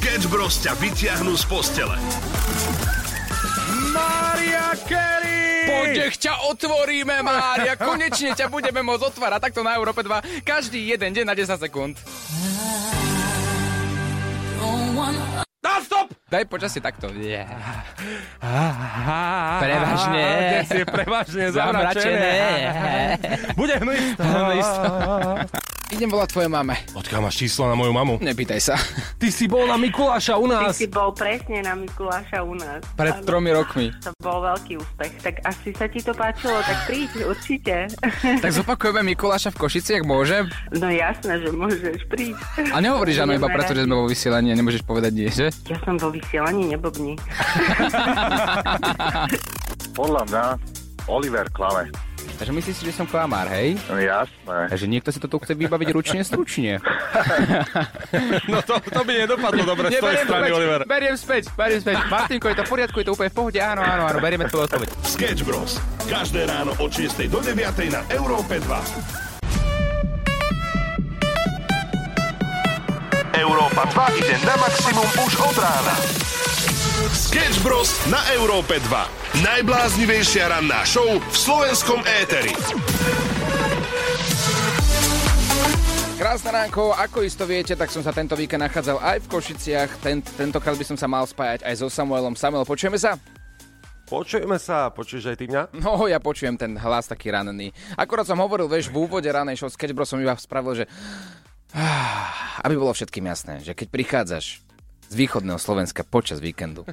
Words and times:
Sketch 0.00 0.32
Bros 0.32 0.56
ťa 0.64 0.80
vyťahnú 0.80 1.36
z 1.36 1.44
postele. 1.44 1.92
Mária 3.92 4.72
Kerry! 4.88 5.68
Poďte, 5.68 6.24
ťa 6.24 6.34
otvoríme, 6.48 7.20
Mária. 7.20 7.76
Konečne 7.76 8.32
ťa 8.32 8.48
budeme 8.48 8.80
môcť 8.80 9.12
otvárať 9.12 9.52
takto 9.52 9.60
na 9.60 9.76
Európe 9.76 10.00
2 10.00 10.40
každý 10.40 10.88
jeden 10.88 11.12
deň 11.12 11.24
na 11.28 11.36
10 11.36 11.52
sekúnd. 11.52 12.00
No, 15.60 15.72
stop! 15.84 16.16
Daj 16.32 16.48
počasie 16.48 16.80
takto. 16.80 17.12
Yeah. 17.20 17.52
Prevažne. 19.60 20.24
Dnes 20.48 20.68
je 20.80 20.84
prevažne 20.88 21.44
zamračené. 21.52 22.32
Budem 23.52 23.84
isto. 24.56 24.88
Idem 25.90 26.06
volať 26.06 26.30
tvojej 26.30 26.46
mame. 26.46 26.78
Odkiaľ 26.94 27.26
máš 27.26 27.42
číslo 27.42 27.66
na 27.66 27.74
moju 27.74 27.90
mamu? 27.90 28.22
Nepýtaj 28.22 28.60
sa. 28.62 28.78
Ty 29.18 29.26
si 29.26 29.50
bol 29.50 29.66
na 29.66 29.74
Mikuláša 29.74 30.38
u 30.38 30.46
Ty 30.46 30.70
nás. 30.70 30.78
si 30.78 30.86
bol 30.86 31.10
presne 31.10 31.66
na 31.66 31.74
Mikuláša 31.74 32.46
u 32.46 32.54
nás. 32.54 32.78
Pred 32.94 33.18
Áno. 33.18 33.26
tromi 33.26 33.50
rokmi. 33.50 33.90
To 34.06 34.14
bol 34.22 34.38
veľký 34.40 34.78
úspech, 34.78 35.12
tak 35.18 35.42
asi 35.42 35.74
sa 35.74 35.90
ti 35.90 35.98
to 35.98 36.14
páčilo, 36.14 36.62
tak 36.62 36.86
príď, 36.86 37.26
určite. 37.26 37.90
Tak 38.44 38.54
zopakujeme 38.54 39.02
Mikuláša 39.04 39.50
v 39.50 39.66
Košici, 39.66 39.98
ak 39.98 40.06
môžem. 40.06 40.46
No 40.70 40.86
jasné, 40.86 41.42
že 41.42 41.50
môžeš 41.50 42.06
prísť. 42.06 42.38
A 42.70 42.78
nehovoríš 42.78 43.26
áno 43.26 43.34
iba 43.34 43.50
preto, 43.50 43.74
že 43.74 43.82
sme 43.82 43.98
vo 43.98 44.06
vysielaní 44.06 44.54
a 44.54 44.56
nemôžeš 44.56 44.86
povedať 44.86 45.10
nie, 45.10 45.26
že? 45.26 45.50
Ja 45.66 45.76
som 45.82 45.98
vo 45.98 46.14
vysielaní, 46.14 46.70
nebobni. 46.70 47.18
Podľa 49.98 50.22
mňa 50.30 50.44
Oliver 51.10 51.50
klame. 51.50 51.90
Takže 52.40 52.56
myslíš 52.56 52.76
si, 52.80 52.88
že 52.88 52.96
som 52.96 53.04
klamár, 53.04 53.52
hej? 53.52 53.76
No 53.84 54.00
jasné. 54.00 54.72
Takže 54.72 54.86
niekto 54.88 55.12
si 55.12 55.20
to 55.20 55.28
tu 55.28 55.36
chce 55.44 55.52
vybaviť 55.52 55.88
ručne, 55.92 56.24
stručne. 56.24 56.80
No 58.48 58.64
to, 58.64 58.80
to 58.80 59.04
by 59.04 59.12
nedopadlo 59.12 59.62
dobre 59.62 59.92
z 59.92 60.00
tvojej 60.00 60.24
strany, 60.24 60.48
späť, 60.48 60.56
Oliver. 60.56 60.80
beriem 60.88 61.16
späť, 61.20 61.52
beriem 61.54 61.80
späť. 61.84 62.00
Martinko, 62.08 62.48
je 62.48 62.56
to 62.56 62.64
v 62.64 62.70
poriadku, 62.72 62.96
je 62.98 63.06
to 63.06 63.12
úplne 63.12 63.30
v 63.30 63.36
pohode, 63.36 63.58
áno, 63.60 63.84
áno, 63.84 64.02
áno, 64.08 64.18
berieme 64.18 64.48
tvoju 64.48 64.66
odpoveď. 64.66 64.88
Sketch 65.04 65.44
Bros. 65.44 65.76
Každé 66.08 66.48
ráno 66.48 66.72
od 66.80 66.90
6 66.90 67.28
do 67.28 67.38
9 67.44 67.60
na 67.92 68.00
Európe 68.08 68.56
2. 68.56 69.20
Európa 73.36 73.82
2 73.84 74.20
ide 74.24 74.34
na 74.42 74.54
maximum 74.58 75.08
už 75.28 75.32
od 75.44 75.56
rána. 75.60 75.94
Sketch 77.08 77.64
Bros. 77.64 77.88
na 78.12 78.20
Európe 78.36 78.76
2. 78.76 79.40
Najbláznivejšia 79.40 80.52
ranná 80.52 80.84
show 80.84 81.08
v 81.16 81.32
slovenskom 81.32 82.04
éteri. 82.04 82.52
Krásne 86.20 86.52
ránko, 86.52 86.92
ako 86.92 87.24
isto 87.24 87.48
viete, 87.48 87.72
tak 87.72 87.88
som 87.88 88.04
sa 88.04 88.12
tento 88.12 88.36
víkend 88.36 88.60
nachádzal 88.60 89.00
aj 89.00 89.16
v 89.24 89.26
Košiciach. 89.32 89.90
Ten, 90.04 90.20
tentokrát 90.20 90.76
by 90.76 90.84
som 90.84 91.00
sa 91.00 91.08
mal 91.08 91.24
spájať 91.24 91.64
aj 91.64 91.80
so 91.80 91.88
Samuelom. 91.88 92.36
Samuel, 92.36 92.68
počujeme 92.68 93.00
sa? 93.00 93.16
Počujeme 94.04 94.60
sa, 94.60 94.92
počuješ 94.92 95.32
aj 95.32 95.36
ty 95.40 95.48
mňa? 95.48 95.62
No, 95.80 96.04
ja 96.04 96.20
počujem 96.20 96.60
ten 96.60 96.76
hlas 96.76 97.08
taký 97.08 97.32
ranný. 97.32 97.72
Akorát 97.96 98.28
som 98.28 98.36
hovoril, 98.36 98.68
vieš, 98.68 98.92
v 98.92 99.08
úvode 99.08 99.32
ranej 99.32 99.56
show 99.56 99.72
Sketch 99.72 99.96
Bros 99.96 100.12
som 100.12 100.20
iba 100.20 100.36
spravil, 100.36 100.84
že 100.84 100.90
aby 102.68 102.76
bolo 102.76 102.92
všetkým 102.92 103.24
jasné, 103.24 103.64
že 103.64 103.72
keď 103.72 103.88
prichádzaš 103.88 104.68
z 105.10 105.14
východného 105.18 105.58
Slovenska 105.58 106.06
počas 106.06 106.38
víkendu, 106.38 106.86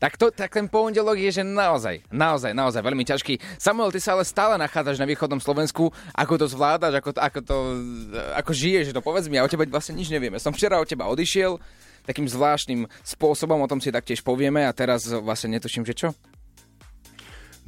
tak, 0.00 0.16
to, 0.16 0.32
tak 0.32 0.48
ten 0.48 0.64
pondelok 0.64 1.20
je, 1.20 1.28
že 1.28 1.44
naozaj, 1.44 2.08
naozaj, 2.08 2.56
naozaj 2.56 2.80
veľmi 2.80 3.04
ťažký. 3.04 3.60
Samuel, 3.60 3.92
ty 3.92 4.00
sa 4.00 4.16
ale 4.16 4.24
stále 4.24 4.56
nachádzaš 4.56 4.96
na 4.96 5.04
východnom 5.04 5.44
Slovensku. 5.44 5.92
Ako 6.16 6.40
to 6.40 6.48
zvládaš, 6.48 6.96
ako, 6.96 7.10
to- 7.12 7.20
ako 7.20 7.38
to, 7.44 7.56
ako 8.32 8.50
žiješ, 8.56 8.96
to 8.96 9.04
povedz 9.04 9.28
mi, 9.28 9.36
a 9.36 9.44
o 9.44 9.52
teba 9.52 9.68
vlastne 9.68 10.00
nič 10.00 10.08
nevieme. 10.08 10.40
Som 10.40 10.56
včera 10.56 10.80
od 10.80 10.88
teba 10.88 11.04
odišiel, 11.12 11.60
takým 12.08 12.24
zvláštnym 12.24 12.88
spôsobom, 13.04 13.60
o 13.60 13.68
tom 13.68 13.76
si 13.84 13.92
taktiež 13.92 14.24
povieme 14.24 14.64
a 14.64 14.72
teraz 14.72 15.04
vlastne 15.04 15.52
netuším, 15.60 15.84
že 15.84 15.92
čo? 15.92 16.08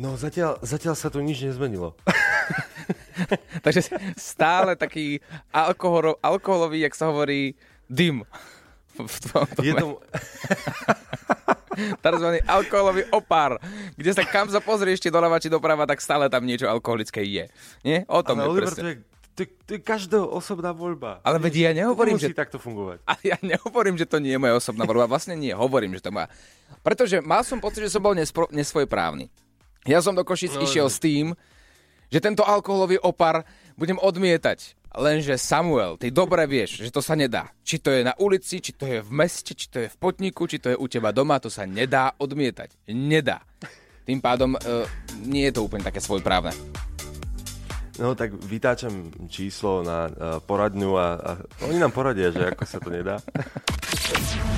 No 0.01 0.17
zatiaľ, 0.17 0.57
zatiaľ 0.65 0.97
sa 0.97 1.13
tu 1.13 1.21
nič 1.21 1.45
nezmenilo. 1.45 1.93
Takže 3.65 3.93
stále 4.17 4.73
taký 4.73 5.21
alkohol, 5.53 6.17
alkoholový, 6.25 6.81
jak 6.81 6.97
sa 6.97 7.13
hovorí, 7.13 7.61
dym. 7.93 8.25
V 8.97 9.17
tvojom 9.29 9.51
dome. 9.57 9.67
Je 9.67 9.73
to... 9.75 9.87
Takzvaný 12.05 12.45
alkoholový 12.45 13.09
opár, 13.17 13.57
kde 13.97 14.13
sa 14.13 14.29
kam 14.29 14.45
sa 14.53 14.61
pozrieš, 14.61 15.01
či 15.01 15.09
doľava, 15.09 15.41
či 15.41 15.49
doprava, 15.49 15.89
tak 15.89 16.05
stále 16.05 16.29
tam 16.29 16.45
niečo 16.45 16.69
alkoholické 16.69 17.25
je. 17.25 17.49
Nie? 17.81 18.05
O 18.13 18.21
tom 18.21 18.45
Ale 18.45 18.45
je 18.45 18.51
Oliver, 18.53 18.73
to 18.77 18.89
je, 18.93 18.97
to, 19.33 19.41
je, 19.41 19.49
to 19.65 19.71
je 19.77 19.81
každého 19.81 20.29
osobná 20.29 20.77
voľba. 20.77 21.25
Ale 21.25 21.41
veď 21.41 21.73
ja 21.73 21.73
nehovorím, 21.73 22.21
Musí 22.21 22.29
že... 22.29 22.37
takto 22.37 22.61
fungovať. 22.61 23.01
A 23.11 23.17
ja 23.25 23.41
nehovorím, 23.41 23.97
že 23.97 24.05
to 24.05 24.21
nie 24.21 24.37
je 24.37 24.41
moja 24.41 24.53
osobná 24.61 24.85
voľba. 24.85 25.09
Vlastne 25.09 25.33
nie, 25.33 25.57
hovorím, 25.57 25.97
že 25.97 26.05
to 26.05 26.13
má. 26.13 26.29
Pretože 26.85 27.25
mal 27.25 27.41
som 27.41 27.57
pocit, 27.57 27.89
že 27.89 27.97
som 27.97 28.05
bol 28.05 28.13
nespro... 28.13 28.45
nesvojprávny. 28.53 29.33
Ja 29.89 30.05
som 30.05 30.13
do 30.13 30.23
Košic 30.23 30.55
no, 30.55 30.63
išiel 30.63 30.87
s 30.93 31.01
tým, 31.01 31.33
že 32.13 32.21
tento 32.21 32.45
alkoholový 32.45 33.01
opar 33.01 33.49
budem 33.83 33.99
odmietať. 33.99 34.79
Lenže 34.95 35.35
Samuel, 35.35 35.99
ty 35.99 36.15
dobre 36.15 36.47
vieš, 36.47 36.87
že 36.87 36.95
to 36.95 37.03
sa 37.03 37.19
nedá. 37.19 37.51
Či 37.67 37.83
to 37.83 37.91
je 37.91 38.07
na 38.07 38.15
ulici, 38.23 38.63
či 38.63 38.71
to 38.79 38.87
je 38.87 39.03
v 39.03 39.11
meste, 39.11 39.59
či 39.59 39.67
to 39.67 39.83
je 39.83 39.89
v 39.91 39.97
potniku, 39.99 40.47
či 40.47 40.63
to 40.63 40.71
je 40.71 40.79
u 40.79 40.87
teba 40.87 41.11
doma, 41.11 41.43
to 41.43 41.51
sa 41.51 41.67
nedá 41.67 42.15
odmietať. 42.15 42.93
Nedá. 42.95 43.43
Tým 44.07 44.23
pádom 44.23 44.55
uh, 44.55 44.87
nie 45.27 45.51
je 45.51 45.59
to 45.59 45.67
úplne 45.67 45.83
také 45.83 45.99
svojprávne. 45.99 46.55
No 47.99 48.15
tak 48.15 48.37
vytáčam 48.37 49.13
číslo 49.29 49.85
na 49.85 50.09
uh, 50.09 50.15
poradňu 50.45 50.93
a, 50.97 51.09
a 51.17 51.31
oni 51.67 51.81
nám 51.81 51.93
poradia, 51.93 52.33
že 52.33 52.53
ako 52.53 52.65
sa 52.69 52.79
to 52.79 52.89
nedá. 52.93 53.17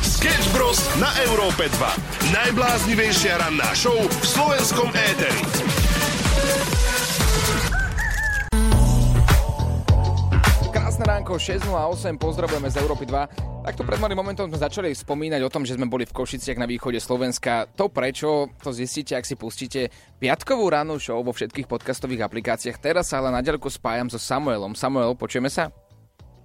Sketch 0.03 0.51
Bros. 0.51 0.83
na 0.99 1.11
Európe 1.31 1.71
2. 1.71 2.35
Najbláznivejšia 2.35 3.39
ranná 3.39 3.71
show 3.79 3.95
v 3.95 4.25
slovenskom 4.27 4.91
éteri. 4.91 5.43
Ránko, 11.25 11.41
6.08, 11.41 12.21
pozdravujeme 12.21 12.69
z 12.69 12.85
Európy 12.85 13.09
2. 13.09 13.65
Takto 13.65 13.81
pred 13.81 13.97
malým 13.97 14.21
momentom 14.21 14.45
sme 14.45 14.61
začali 14.61 14.93
spomínať 14.93 15.41
o 15.41 15.49
tom, 15.49 15.65
že 15.65 15.73
sme 15.73 15.89
boli 15.89 16.05
v 16.05 16.12
Košiciach 16.12 16.61
na 16.61 16.69
východe 16.69 17.01
Slovenska. 17.01 17.65
To 17.81 17.89
prečo, 17.89 18.53
to 18.61 18.77
zistíte, 18.77 19.17
ak 19.17 19.25
si 19.25 19.33
pustíte 19.33 19.89
piatkovú 20.21 20.69
rannú 20.69 21.01
show 21.01 21.17
vo 21.25 21.33
všetkých 21.33 21.65
podcastových 21.65 22.29
aplikáciách. 22.29 22.77
Teraz 22.77 23.09
sa 23.09 23.25
ale 23.25 23.33
na 23.33 23.41
diaľku 23.41 23.73
spájam 23.73 24.12
so 24.12 24.21
Samuelom. 24.21 24.77
Samuel, 24.77 25.17
počujeme 25.17 25.49
sa? 25.49 25.73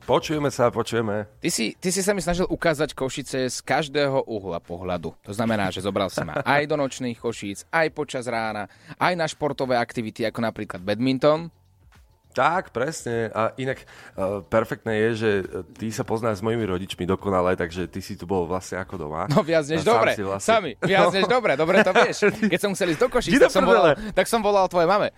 Počujeme 0.07 0.47
sa, 0.47 0.71
počujeme. 0.71 1.27
Ty 1.43 1.49
si, 1.51 1.75
ty 1.75 1.91
si 1.91 1.99
sa 1.99 2.15
mi 2.15 2.23
snažil 2.23 2.47
ukázať 2.47 2.95
Košice 2.95 3.51
z 3.51 3.59
každého 3.59 4.31
uhla 4.31 4.63
pohľadu. 4.63 5.11
To 5.27 5.35
znamená, 5.35 5.75
že 5.75 5.83
zobral 5.83 6.07
si 6.07 6.23
ma 6.23 6.39
aj 6.39 6.71
do 6.71 6.79
nočných 6.79 7.19
Košíc, 7.19 7.67
aj 7.67 7.91
počas 7.91 8.31
rána, 8.31 8.71
aj 8.95 9.11
na 9.11 9.27
športové 9.27 9.75
aktivity, 9.75 10.23
ako 10.23 10.39
napríklad 10.39 10.79
badminton. 10.87 11.51
Tak, 12.29 12.69
presne. 12.69 13.33
A 13.33 13.51
inak 13.57 13.81
uh, 14.13 14.45
perfektné 14.45 14.93
je, 14.95 15.09
že 15.17 15.31
uh, 15.41 15.65
ty 15.65 15.89
sa 15.89 16.05
poznáš 16.05 16.39
s 16.39 16.45
mojimi 16.45 16.61
rodičmi 16.61 17.03
dokonale, 17.03 17.57
takže 17.57 17.89
ty 17.89 17.99
si 17.99 18.13
tu 18.13 18.29
bol 18.29 18.45
vlastne 18.45 18.77
ako 18.77 18.95
doma. 18.95 19.25
No 19.27 19.41
viac 19.41 19.65
než 19.65 19.81
A 19.81 19.85
sám 19.85 19.91
dobre, 19.91 20.11
si 20.13 20.23
vlastne- 20.23 20.49
sami, 20.53 20.71
viac 20.77 21.09
než 21.09 21.25
dobre, 21.25 21.51
dobre 21.57 21.81
to 21.81 21.91
vieš. 21.91 22.29
Keď 22.53 22.59
som 22.61 22.71
chcel 22.77 22.93
ísť 22.93 23.01
do 23.01 23.07
Košíc, 23.09 23.33
Ti 23.33 23.39
tak 23.41 23.51
som, 23.51 23.65
volal, 23.65 23.97
tak 24.13 24.25
som 24.29 24.39
volal 24.45 24.69
tvojej 24.69 24.85
mame. 24.85 25.09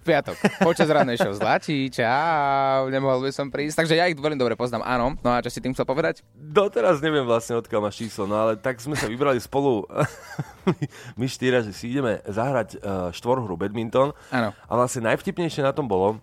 Piatok, 0.00 0.32
počas 0.64 0.88
rannej 0.88 1.20
show. 1.20 1.28
Zlatí, 1.36 1.92
čau, 1.92 2.88
nemohol 2.88 3.20
by 3.20 3.36
som 3.36 3.52
prísť. 3.52 3.84
Takže 3.84 4.00
ja 4.00 4.08
ich 4.08 4.16
veľmi 4.16 4.40
dobre 4.40 4.56
poznám, 4.56 4.80
áno. 4.80 5.12
No 5.20 5.28
a 5.28 5.44
čo 5.44 5.52
si 5.52 5.60
tým 5.60 5.76
chcel 5.76 5.84
povedať? 5.84 6.24
Doteraz 6.32 7.04
neviem 7.04 7.28
vlastne, 7.28 7.60
odkiaľ 7.60 7.84
máš 7.84 8.00
číslo, 8.00 8.24
no 8.24 8.32
ale 8.32 8.56
tak 8.56 8.80
sme 8.80 8.96
sa 8.96 9.04
vybrali 9.04 9.36
spolu, 9.36 9.84
my 11.20 11.26
štyria, 11.28 11.60
že 11.60 11.76
si 11.76 11.92
ideme 11.92 12.24
zahrať 12.24 12.80
uh, 12.80 13.12
štvorhru 13.12 13.60
badminton. 13.60 14.16
Áno. 14.32 14.56
A 14.56 14.72
vlastne 14.72 15.04
najvtipnejšie 15.04 15.60
na 15.60 15.76
tom 15.76 15.84
bolo, 15.84 16.16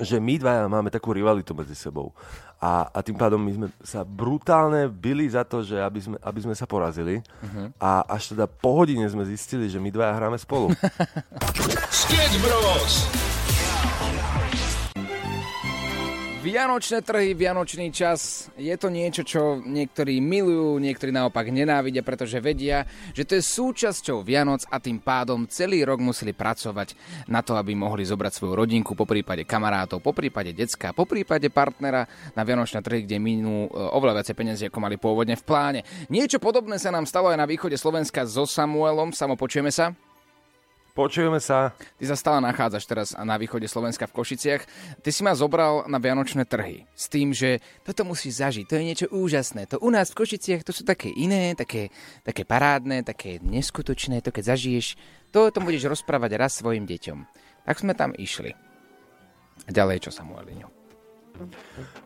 že 0.00 0.16
my 0.16 0.40
dvaja 0.40 0.64
máme 0.70 0.88
takú 0.88 1.12
rivalitu 1.12 1.52
medzi 1.52 1.76
sebou. 1.76 2.16
A, 2.62 2.86
a 2.94 3.02
tým 3.02 3.18
pádom 3.18 3.42
my 3.42 3.52
sme 3.52 3.68
sa 3.82 4.06
brutálne 4.06 4.86
byli 4.86 5.26
za 5.26 5.42
to, 5.42 5.66
že 5.66 5.82
aby 5.82 5.98
sme, 5.98 6.16
aby 6.22 6.40
sme 6.46 6.54
sa 6.54 6.62
porazili. 6.62 7.18
Uh-huh. 7.18 7.74
A 7.82 8.06
až 8.06 8.38
teda 8.38 8.46
po 8.46 8.78
hodine 8.78 9.04
sme 9.10 9.26
zistili, 9.26 9.66
že 9.66 9.82
my 9.82 9.90
dvaja 9.90 10.14
hráme 10.14 10.38
spolu. 10.38 10.70
Sketch 12.06 12.38
Bros. 12.38 13.31
Vianočné 16.42 17.06
trhy, 17.06 17.38
vianočný 17.38 17.94
čas, 17.94 18.50
je 18.58 18.74
to 18.74 18.90
niečo, 18.90 19.22
čo 19.22 19.62
niektorí 19.62 20.18
milujú, 20.18 20.74
niektorí 20.82 21.14
naopak 21.14 21.54
nenávidia, 21.54 22.02
pretože 22.02 22.42
vedia, 22.42 22.82
že 23.14 23.22
to 23.22 23.38
je 23.38 23.46
súčasťou 23.46 24.26
Vianoc 24.26 24.66
a 24.66 24.82
tým 24.82 24.98
pádom 24.98 25.46
celý 25.46 25.86
rok 25.86 26.02
museli 26.02 26.34
pracovať 26.34 26.98
na 27.30 27.46
to, 27.46 27.54
aby 27.54 27.78
mohli 27.78 28.02
zobrať 28.02 28.42
svoju 28.42 28.58
rodinku, 28.58 28.98
po 28.98 29.06
prípade 29.06 29.46
kamarátov, 29.46 30.02
po 30.02 30.10
prípade 30.10 30.50
decka, 30.50 30.90
po 30.90 31.06
prípade 31.06 31.46
partnera 31.46 32.10
na 32.34 32.42
vianočné 32.42 32.82
trhy, 32.82 33.06
kde 33.06 33.22
minú 33.22 33.70
e, 33.70 33.78
oveľa 33.78 34.18
viacej 34.18 34.34
peniazy, 34.34 34.62
ako 34.66 34.82
mali 34.82 34.98
pôvodne 34.98 35.38
v 35.38 35.46
pláne. 35.46 35.80
Niečo 36.10 36.42
podobné 36.42 36.74
sa 36.82 36.90
nám 36.90 37.06
stalo 37.06 37.30
aj 37.30 37.38
na 37.38 37.46
východe 37.46 37.78
Slovenska 37.78 38.26
so 38.26 38.50
Samuelom, 38.50 39.14
samo 39.14 39.38
počujeme 39.38 39.70
sa. 39.70 39.94
Počujeme 40.92 41.40
sa. 41.40 41.72
Ty 41.96 42.04
sa 42.04 42.16
stále 42.20 42.44
nachádzaš 42.44 42.84
teraz 42.84 43.08
na 43.16 43.40
východe 43.40 43.64
Slovenska 43.64 44.04
v 44.04 44.12
Košiciach. 44.12 44.62
Ty 45.00 45.08
si 45.08 45.24
ma 45.24 45.32
zobral 45.32 45.88
na 45.88 45.96
vianočné 45.96 46.44
trhy 46.44 46.84
s 46.92 47.08
tým, 47.08 47.32
že 47.32 47.64
toto 47.80 48.04
musíš 48.04 48.44
zažiť, 48.44 48.68
to 48.68 48.76
je 48.76 48.84
niečo 48.84 49.06
úžasné. 49.08 49.64
To 49.72 49.80
u 49.80 49.88
nás 49.88 50.12
v 50.12 50.20
Košiciach 50.20 50.60
to 50.68 50.76
sú 50.76 50.84
také 50.84 51.08
iné, 51.08 51.56
také, 51.56 51.88
také 52.20 52.44
parádne, 52.44 53.00
také 53.00 53.40
neskutočné, 53.40 54.20
to 54.20 54.28
keď 54.28 54.52
zažiješ, 54.52 55.00
to 55.32 55.48
o 55.48 55.54
tom 55.54 55.64
budeš 55.64 55.88
rozprávať 55.88 56.36
raz 56.36 56.60
svojim 56.60 56.84
deťom. 56.84 57.24
Tak 57.64 57.80
sme 57.80 57.96
tam 57.96 58.12
išli. 58.12 58.52
Ďalej, 59.72 60.04
čo 60.04 60.10
Samueliňo? 60.12 60.68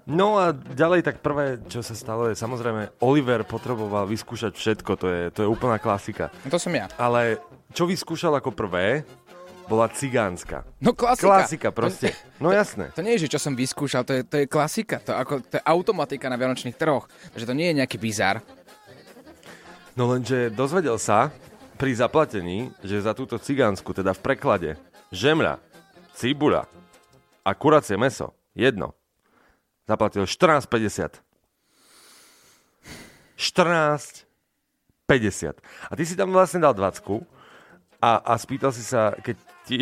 No 0.07 0.39
a 0.39 0.55
ďalej 0.55 1.03
tak 1.03 1.19
prvé, 1.19 1.59
čo 1.67 1.83
sa 1.83 1.99
stalo 1.99 2.31
je 2.31 2.39
samozrejme, 2.39 3.03
Oliver 3.03 3.43
potreboval 3.43 4.07
vyskúšať 4.07 4.55
všetko, 4.55 4.93
to 4.95 5.07
je, 5.11 5.23
to 5.35 5.41
je 5.43 5.49
úplná 5.51 5.83
klasika. 5.83 6.31
No 6.47 6.55
to 6.55 6.63
som 6.63 6.71
ja. 6.71 6.87
Ale 6.95 7.43
čo 7.73 7.89
vyskúšal 7.89 8.37
ako 8.39 8.55
prvé, 8.55 9.03
bola 9.67 9.91
cigánska. 9.91 10.63
No 10.79 10.95
klasika. 10.95 11.27
Klasika 11.27 11.69
proste. 11.75 12.15
No 12.39 12.55
jasné. 12.55 12.95
To 12.95 13.03
nie 13.03 13.19
je, 13.19 13.27
že 13.27 13.35
čo 13.35 13.43
som 13.43 13.59
vyskúšal, 13.59 14.07
to 14.07 14.15
je, 14.15 14.23
to 14.23 14.37
je 14.43 14.47
klasika. 14.47 15.03
To, 15.03 15.19
ako, 15.19 15.43
to 15.43 15.59
je 15.59 15.63
automatika 15.67 16.31
na 16.31 16.39
vianočných 16.39 16.79
trhoch. 16.79 17.11
Takže 17.35 17.47
to 17.51 17.55
nie 17.55 17.75
je 17.75 17.79
nejaký 17.83 17.99
bizar. 17.99 18.47
No 19.99 20.07
lenže 20.13 20.53
dozvedel 20.55 20.99
sa 21.03 21.35
pri 21.77 21.93
zaplatení, 21.99 22.71
že 22.81 23.03
za 23.03 23.13
túto 23.13 23.39
cigánsku, 23.41 23.93
teda 23.93 24.15
v 24.15 24.21
preklade, 24.23 24.79
žemľa, 25.11 25.59
cibuľa 26.15 26.69
a 27.43 27.51
kuracie 27.53 27.99
meso, 27.99 28.33
jedno, 28.57 28.95
zaplatil 29.89 30.25
14,50. 30.25 31.21
14,50. 33.37 35.61
A 35.61 35.93
ty 35.93 36.09
si 36.09 36.17
tam 36.17 36.33
vlastne 36.33 36.65
dal 36.65 36.73
20 36.73 37.36
a, 38.01 38.11
a 38.21 38.33
spýtal 38.37 38.73
si 38.73 38.85
sa, 38.85 39.17
keď 39.19 39.37
ti, 39.65 39.77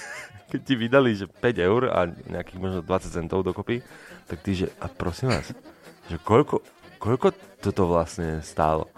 keď 0.50 0.60
ti 0.64 0.74
vydali, 0.74 1.10
že 1.14 1.26
5 1.28 1.68
eur 1.68 1.82
a 1.92 2.08
nejakých 2.08 2.60
možno 2.60 2.80
20 2.82 3.16
centov 3.22 3.44
dokopy, 3.44 3.84
tak 4.28 4.38
ty, 4.44 4.64
že, 4.64 4.66
a 4.80 4.88
prosím 4.88 5.32
vás, 5.32 5.52
že 6.08 6.16
koľko, 6.20 6.64
koľko 7.00 7.32
toto 7.60 7.88
vlastne 7.88 8.40
stálo? 8.44 8.88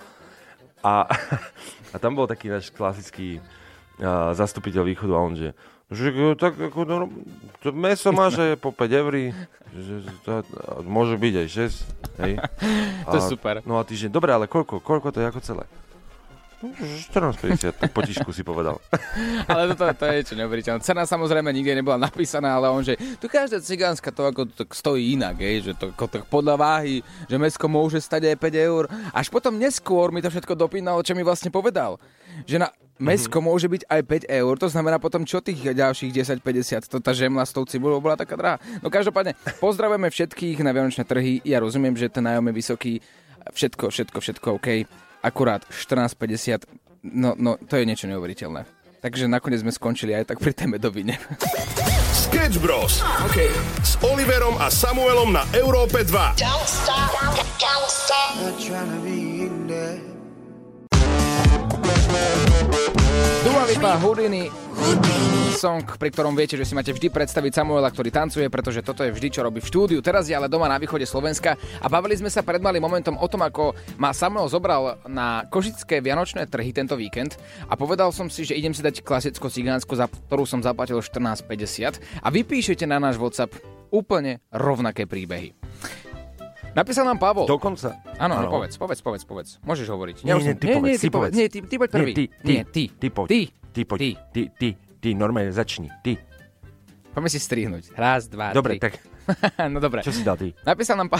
A, 0.80 1.06
a 1.94 1.96
tam 2.00 2.16
bol 2.16 2.30
taký 2.30 2.48
náš 2.48 2.70
klasický 2.72 3.38
uh, 4.00 4.32
zastupiteľ 4.32 4.82
východu 4.86 5.12
a 5.12 5.20
on, 5.20 5.34
že 5.36 5.50
že 5.90 6.14
tak 6.38 6.54
ako 6.54 6.86
norm, 6.86 7.10
to 7.58 7.74
meso 7.74 8.14
má, 8.14 8.30
že 8.30 8.54
po 8.54 8.70
5 8.70 8.86
eur, 8.94 9.34
že 9.74 9.94
to, 10.22 10.46
môže 10.86 11.18
byť 11.18 11.34
aj 11.34 11.48
6, 11.50 12.22
hej. 12.22 12.34
To 13.10 13.16
je 13.18 13.22
super. 13.26 13.58
No 13.66 13.74
a 13.74 13.82
ty, 13.82 13.98
že 13.98 14.06
dobre, 14.06 14.30
ale 14.30 14.46
koľko, 14.46 14.78
koľko 14.78 15.10
to 15.10 15.18
je 15.18 15.26
ako 15.26 15.40
celé? 15.42 15.64
No, 16.60 16.76
že 16.76 17.08
14,50, 17.08 17.72
tak 17.72 17.90
potišku 17.96 18.36
si 18.36 18.44
povedal. 18.44 18.76
Ale 19.48 19.72
toto 19.72 19.88
to 19.96 20.04
je 20.12 20.28
čo 20.28 20.34
neuveriteľné. 20.36 20.84
Cena 20.84 21.08
samozrejme 21.08 21.48
nikde 21.56 21.80
nebola 21.80 21.96
napísaná, 21.96 22.60
ale 22.60 22.68
on, 22.68 22.84
že 22.84 23.00
tu 23.16 23.32
každá 23.32 23.64
cigánska 23.64 24.12
to 24.12 24.28
ako 24.28 24.44
to 24.44 24.68
stojí 24.68 25.16
inak, 25.16 25.40
hej, 25.40 25.64
že 25.64 25.72
to, 25.72 25.88
ako, 25.96 26.04
to 26.12 26.16
podľa 26.28 26.60
váhy, 26.60 27.00
že 27.24 27.40
mesko 27.40 27.64
môže 27.64 27.96
stať 28.04 28.28
aj 28.28 28.36
5 28.36 28.68
eur. 28.68 28.84
Až 29.16 29.32
potom 29.32 29.56
neskôr 29.56 30.12
mi 30.12 30.20
to 30.20 30.28
všetko 30.28 30.52
dopínalo, 30.52 31.00
čo 31.00 31.16
mi 31.16 31.24
vlastne 31.24 31.48
povedal. 31.48 31.96
Že 32.44 32.60
na 32.60 32.68
mesko 33.00 33.40
mm-hmm. 33.40 33.48
môže 33.48 33.66
byť 33.72 33.82
aj 33.88 34.00
5 34.28 34.44
eur, 34.44 34.54
to 34.60 34.68
znamená 34.68 35.00
potom 35.00 35.24
čo 35.24 35.40
tých 35.40 35.72
ďalších 35.72 36.12
10-50, 36.12 36.92
to 36.92 37.00
tá 37.00 37.16
žemla 37.16 37.48
s 37.48 37.56
tou 37.56 37.64
cibulou 37.64 38.04
bola 38.04 38.20
taká 38.20 38.36
drahá. 38.36 38.56
No 38.84 38.92
každopádne, 38.92 39.32
pozdravujeme 39.64 40.12
všetkých 40.12 40.60
na 40.60 40.76
Vianočné 40.76 41.08
trhy, 41.08 41.40
ja 41.40 41.64
rozumiem, 41.64 41.96
že 41.96 42.12
ten 42.12 42.28
nájom 42.28 42.52
je 42.52 42.54
vysoký, 42.54 42.92
všetko, 43.56 43.88
všetko, 43.88 44.18
všetko 44.20 44.48
OK, 44.60 44.68
akurát 45.22 45.64
14,50, 45.68 46.64
no, 47.04 47.36
no 47.36 47.56
to 47.60 47.76
je 47.76 47.84
niečo 47.84 48.08
neuveriteľné. 48.08 48.64
Takže 49.00 49.32
nakoniec 49.32 49.64
sme 49.64 49.72
skončili 49.72 50.12
aj 50.12 50.34
tak 50.34 50.38
pri 50.44 50.52
tej 50.52 50.76
medovine. 50.76 51.16
Sketch 52.12 52.60
Bros. 52.60 53.00
Okay. 53.32 53.48
S 53.80 53.96
Oliverom 54.04 54.60
a 54.60 54.68
Samuelom 54.68 55.32
na 55.32 55.48
Európe 55.56 56.04
2. 56.04 56.36
Don't 56.36 56.68
stop, 56.68 57.08
don't 57.56 57.88
stop. 57.88 58.36
Dua 63.40 63.62
Lipa, 63.64 63.96
Houdini, 64.04 64.52
song, 65.60 65.84
pri 65.84 66.08
ktorom 66.08 66.32
viete, 66.32 66.56
že 66.56 66.64
si 66.64 66.72
máte 66.72 66.88
vždy 66.88 67.12
predstaviť 67.12 67.52
Samuela, 67.52 67.92
ktorý 67.92 68.08
tancuje, 68.08 68.48
pretože 68.48 68.80
toto 68.80 69.04
je 69.04 69.12
vždy, 69.12 69.28
čo 69.28 69.44
robí 69.44 69.60
v 69.60 69.68
štúdiu. 69.68 70.00
Teraz 70.00 70.24
je 70.24 70.32
ale 70.32 70.48
doma 70.48 70.72
na 70.72 70.80
východe 70.80 71.04
Slovenska 71.04 71.60
a 71.84 71.86
bavili 71.92 72.16
sme 72.16 72.32
sa 72.32 72.40
pred 72.40 72.64
malým 72.64 72.80
momentom 72.80 73.20
o 73.20 73.26
tom, 73.28 73.44
ako 73.44 73.76
ma 74.00 74.16
Samuel 74.16 74.48
zobral 74.48 74.96
na 75.04 75.44
košické 75.52 76.00
vianočné 76.00 76.48
trhy 76.48 76.72
tento 76.72 76.96
víkend 76.96 77.36
a 77.68 77.76
povedal 77.76 78.08
som 78.08 78.32
si, 78.32 78.48
že 78.48 78.56
idem 78.56 78.72
si 78.72 78.80
dať 78.80 79.04
klasicko 79.04 79.52
cigánsku, 79.52 79.92
za 80.00 80.08
ktorú 80.08 80.48
som 80.48 80.64
zaplatil 80.64 80.96
14,50 80.96 82.24
a 82.24 82.28
vypíšete 82.32 82.88
na 82.88 82.96
náš 82.96 83.20
WhatsApp 83.20 83.52
úplne 83.92 84.40
rovnaké 84.48 85.04
príbehy. 85.04 85.52
Napísal 86.72 87.04
nám 87.04 87.20
Pavol. 87.20 87.44
Dokonca. 87.44 88.00
Áno, 88.16 88.38
no, 88.38 88.48
povedz, 88.48 88.80
povedz, 88.80 89.02
povedz, 89.04 89.24
povedz. 89.28 89.50
Môžeš 89.66 89.90
hovoriť. 89.92 90.16
Nie, 90.24 90.38
nie, 90.38 90.54
som- 90.54 90.62
ty 90.62 90.66
povedz, 90.72 90.88
nie, 90.88 90.96
ty 90.96 91.08
povedz. 91.10 91.32
Nie, 91.36 91.46
ty, 91.50 91.58
ty 91.66 91.76
poď 91.76 91.88
prvý. 91.90 92.12
Nie, 92.14 92.16
ty, 92.16 92.24
ty, 92.30 92.46
nie, 92.48 92.60
ty. 92.64 92.82
ty 92.94 93.08
poď. 93.10 93.28
Ty. 93.28 93.59
Ty 93.70 93.80
poď. 93.84 93.98
Ty. 93.98 94.10
Ty, 94.32 94.42
ty, 94.58 94.68
ty, 94.98 95.08
normálne 95.14 95.50
začni. 95.50 95.88
Ty. 96.02 96.18
Poďme 97.10 97.30
si 97.30 97.38
strihnúť. 97.38 97.94
Raz, 97.94 98.30
dva, 98.30 98.54
Dobre, 98.54 98.78
tri. 98.78 98.90
tak 98.90 98.94
no 99.72 99.78
dobre. 99.78 100.02
čo 100.02 100.14
si 100.14 100.22
dal 100.22 100.38
ty? 100.38 100.54
Napísal 100.62 100.98
nám 100.98 101.10
pa... 101.10 101.18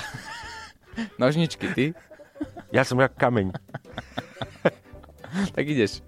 Nožničky, 1.23 1.67
ty? 1.75 1.85
Ja 2.71 2.83
som 2.83 2.99
jak 2.99 3.15
kameň. 3.15 3.51
Tak 5.31 5.63
ideš. 5.63 6.03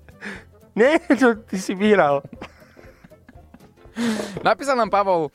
Nie, 0.74 0.98
čo 1.14 1.38
ty 1.38 1.54
si 1.54 1.78
vyhral. 1.78 2.26
Napísal 4.42 4.74
nám 4.74 4.90
Pavol, 4.90 5.30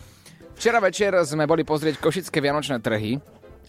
včera 0.59 0.83
večer 0.83 1.15
sme 1.23 1.47
boli 1.47 1.63
pozrieť 1.63 1.95
košické 1.95 2.43
vianočné 2.43 2.83
trhy. 2.83 3.15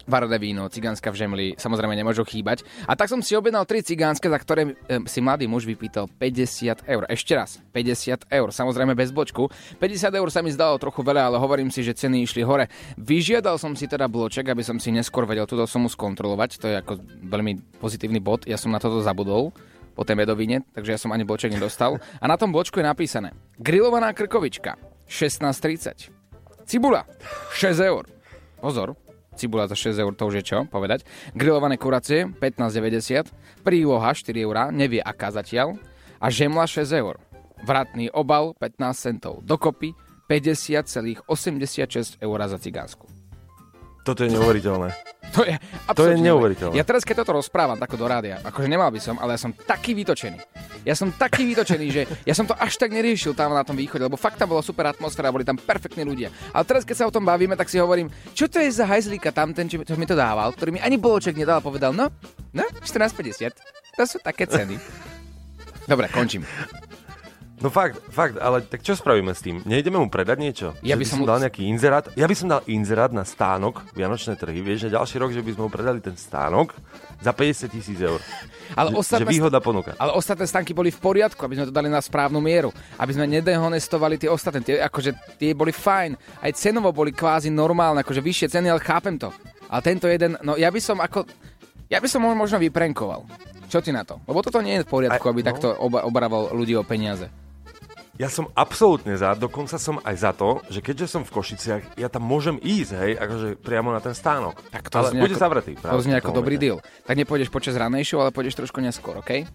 Varadé 0.09 0.41
víno, 0.41 0.65
cigánska 0.65 1.13
v 1.13 1.19
žemli, 1.21 1.45
samozrejme 1.53 1.93
nemôžu 1.93 2.25
chýbať. 2.25 2.65
A 2.89 2.97
tak 2.97 3.13
som 3.13 3.21
si 3.21 3.37
objednal 3.37 3.69
tri 3.69 3.85
cigánske, 3.85 4.25
za 4.25 4.41
ktoré 4.41 4.73
e, 4.73 5.05
si 5.05 5.21
mladý 5.21 5.45
muž 5.45 5.69
vypýtal 5.69 6.09
50 6.09 6.81
eur. 6.89 7.05
Ešte 7.05 7.37
raz, 7.37 7.61
50 7.77 8.25
eur, 8.25 8.49
samozrejme 8.49 8.97
bez 8.97 9.13
bločku. 9.13 9.53
50 9.77 10.09
eur 10.09 10.27
sa 10.33 10.41
mi 10.41 10.49
zdalo 10.49 10.81
trochu 10.81 11.05
veľa, 11.05 11.29
ale 11.29 11.37
hovorím 11.37 11.69
si, 11.69 11.85
že 11.85 11.93
ceny 11.93 12.25
išli 12.25 12.41
hore. 12.41 12.73
Vyžiadal 12.97 13.61
som 13.61 13.77
si 13.77 13.85
teda 13.85 14.09
bloček, 14.09 14.49
aby 14.49 14.65
som 14.65 14.81
si 14.81 14.89
neskôr 14.89 15.29
vedel 15.29 15.45
túto 15.45 15.69
sumu 15.69 15.85
skontrolovať. 15.93 16.49
To 16.57 16.65
je 16.65 16.75
ako 16.81 16.93
veľmi 17.29 17.77
pozitívny 17.77 18.17
bod, 18.17 18.49
ja 18.49 18.57
som 18.57 18.73
na 18.73 18.81
toto 18.81 19.05
zabudol 19.05 19.53
po 19.93 20.01
tej 20.01 20.17
medovine, 20.17 20.65
takže 20.73 20.89
ja 20.89 20.97
som 20.97 21.13
ani 21.13 21.21
bloček 21.21 21.53
nedostal. 21.53 22.01
A 22.17 22.25
na 22.25 22.33
tom 22.33 22.49
bločku 22.49 22.81
je 22.81 22.89
napísané 22.89 23.29
Grillovaná 23.61 24.09
krkovička 24.17 24.73
16,30 25.05 26.09
Cibula 26.65 27.05
6 27.53 27.77
eur. 27.77 28.09
Pozor, 28.57 28.97
cibula 29.39 29.71
za 29.71 29.79
6 29.79 29.95
eur, 29.95 30.11
to 30.11 30.27
už 30.27 30.43
je 30.43 30.43
čo 30.43 30.57
povedať. 30.67 31.07
Grillované 31.31 31.79
kuracie 31.79 32.27
15,90, 32.27 33.63
príloha 33.63 34.11
4 34.11 34.35
eurá, 34.43 34.67
nevie 34.69 34.99
aká 34.99 35.31
zatiaľ. 35.31 35.79
A 36.19 36.27
žemla 36.27 36.67
6 36.67 36.91
eur. 36.99 37.15
Vratný 37.63 38.11
obal 38.11 38.51
15 38.59 38.91
centov. 38.99 39.39
Dokopy 39.47 39.95
50,86 40.27 42.19
eur 42.19 42.37
za 42.45 42.59
cigánsku. 42.59 43.18
Toto 44.03 44.23
je 44.23 44.29
neuveriteľné. 44.31 44.89
To 45.29 45.45
je, 45.45 45.61
To 45.93 46.09
je 46.09 46.17
neuveriteľné. 46.17 46.73
Ja 46.73 46.81
teraz, 46.81 47.05
keď 47.05 47.21
toto 47.21 47.37
rozprávam 47.37 47.77
tako 47.77 48.01
do 48.01 48.09
rádia, 48.09 48.41
akože 48.41 48.65
nemal 48.65 48.89
by 48.89 48.97
som, 48.97 49.15
ale 49.21 49.37
ja 49.37 49.39
som 49.41 49.53
taký 49.53 49.93
vytočený. 49.93 50.41
Ja 50.87 50.97
som 50.97 51.13
taký 51.13 51.45
vytočený, 51.53 51.87
že 51.93 52.01
ja 52.25 52.33
som 52.33 52.49
to 52.49 52.57
až 52.57 52.79
tak 52.79 52.89
neriešil 52.89 53.37
tam 53.37 53.53
na 53.53 53.61
tom 53.61 53.77
východe, 53.77 54.01
lebo 54.01 54.17
fakt 54.17 54.41
tam 54.41 54.49
bola 54.49 54.65
super 54.65 54.89
atmosféra, 54.89 55.29
boli 55.29 55.45
tam 55.45 55.59
perfektní 55.59 56.01
ľudia. 56.01 56.33
Ale 56.49 56.65
teraz, 56.65 56.81
keď 56.81 56.95
sa 56.97 57.05
o 57.05 57.13
tom 57.13 57.27
bavíme, 57.27 57.53
tak 57.53 57.69
si 57.69 57.77
hovorím, 57.77 58.09
čo 58.33 58.49
to 58.49 58.57
je 58.57 58.73
za 58.73 58.89
hajzlíka 58.89 59.29
tam, 59.29 59.53
ten, 59.53 59.69
čo 59.69 59.77
mi 59.83 60.07
to 60.09 60.17
dával, 60.17 60.49
ktorý 60.55 60.79
mi 60.79 60.81
ani 60.81 60.97
boloček 60.97 61.37
nedal 61.37 61.61
a 61.61 61.63
povedal, 61.63 61.93
no, 61.93 62.09
no, 62.55 62.65
14,50. 62.81 63.53
To 63.99 64.03
sú 64.07 64.17
také 64.23 64.49
ceny. 64.49 64.79
Dobre, 65.85 66.09
končím. 66.09 66.41
No 67.59 67.67
fakt, 67.67 67.99
fakt, 68.07 68.39
ale 68.39 68.63
tak 68.63 68.79
čo 68.79 68.95
spravíme 68.95 69.35
s 69.35 69.43
tým? 69.43 69.59
Nejdeme 69.67 69.99
mu 69.99 70.07
predať 70.07 70.37
niečo? 70.39 70.67
Ja 70.79 70.95
Že 70.95 70.99
by 71.03 71.05
som 71.05 71.17
mu- 71.19 71.27
dal 71.27 71.43
nejaký 71.43 71.67
inzerát? 71.67 72.07
Ja 72.15 72.23
by 72.23 72.35
som 72.39 72.47
dal 72.47 72.63
inzerát 72.71 73.11
na 73.11 73.27
stánok 73.27 73.83
Vianočné 73.91 74.39
trhy. 74.39 74.63
Vieš, 74.63 74.87
že 74.87 74.95
ďalší 74.95 75.15
rok, 75.19 75.35
že 75.35 75.43
by 75.43 75.51
sme 75.51 75.67
mu 75.67 75.71
predali 75.71 75.99
ten 75.99 76.15
stánok 76.15 76.71
za 77.19 77.35
50 77.35 77.67
tisíc 77.67 77.99
eur. 77.99 78.23
Ale 78.79 78.95
Že- 78.95 78.97
ostatné, 79.03 79.27
že 79.27 79.33
výhoda 79.35 79.59
ponuka. 79.59 79.91
ale 79.99 80.15
ostatné 80.15 80.47
stanky 80.47 80.71
boli 80.71 80.87
v 80.87 81.03
poriadku, 81.03 81.43
aby 81.43 81.59
sme 81.59 81.67
to 81.67 81.75
dali 81.75 81.91
na 81.91 81.99
správnu 81.99 82.39
mieru. 82.39 82.71
Aby 82.95 83.19
sme 83.19 83.27
nedehonestovali 83.27 84.15
tie 84.15 84.31
ostatné. 84.31 84.63
Tie, 84.63 84.79
akože 84.79 85.35
tie 85.35 85.51
boli 85.51 85.75
fajn. 85.75 86.15
Aj 86.39 86.51
cenovo 86.55 86.95
boli 86.95 87.11
kvázi 87.11 87.51
normálne, 87.51 88.07
akože 88.07 88.23
vyššie 88.23 88.55
ceny, 88.55 88.71
ale 88.71 88.79
chápem 88.79 89.19
to. 89.19 89.35
Ale 89.67 89.81
tento 89.83 90.07
jeden, 90.07 90.39
no 90.47 90.55
ja 90.55 90.71
by 90.71 90.79
som 90.79 91.03
ako... 91.03 91.27
Ja 91.91 91.99
by 91.99 92.07
som 92.07 92.23
ho 92.23 92.31
možno 92.37 92.55
vyprenkoval. 92.61 93.27
Čo 93.67 93.83
ty 93.83 93.91
na 93.91 94.01
to? 94.07 94.17
Lebo 94.25 94.41
toto 94.41 94.63
nie 94.63 94.79
je 94.79 94.85
v 94.85 94.89
poriadku, 94.89 95.25
aby 95.29 95.41
no. 95.43 95.47
takto 95.51 95.67
oba, 95.77 96.05
ľudí 96.55 96.73
o 96.73 96.81
peniaze. 96.81 97.29
Ja 98.19 98.27
som 98.27 98.51
absolútne 98.51 99.15
za, 99.15 99.31
dokonca 99.31 99.79
som 99.79 100.03
aj 100.03 100.15
za 100.19 100.35
to, 100.35 100.59
že 100.67 100.83
keďže 100.83 101.07
som 101.07 101.23
v 101.23 101.31
Košiciach, 101.39 101.95
ja 101.95 102.11
tam 102.11 102.27
môžem 102.27 102.59
ísť, 102.59 102.91
hej, 102.99 103.11
akože 103.15 103.47
priamo 103.63 103.95
na 103.95 104.03
ten 104.03 104.11
stánok. 104.11 104.59
Tak 104.75 104.91
to 104.91 104.99
ale 104.99 105.15
bude 105.15 105.39
ako- 105.39 105.43
zavretý. 105.47 105.71
To 105.79 106.03
znie 106.03 106.19
ako 106.19 106.35
dobrý 106.35 106.59
deal. 106.59 106.83
Tak 107.07 107.15
nepôjdeš 107.15 107.47
počas 107.47 107.79
ranejšou, 107.79 108.19
ale 108.19 108.35
pôjdeš 108.35 108.59
trošku 108.59 108.83
neskôr, 108.83 109.15
OK? 109.23 109.47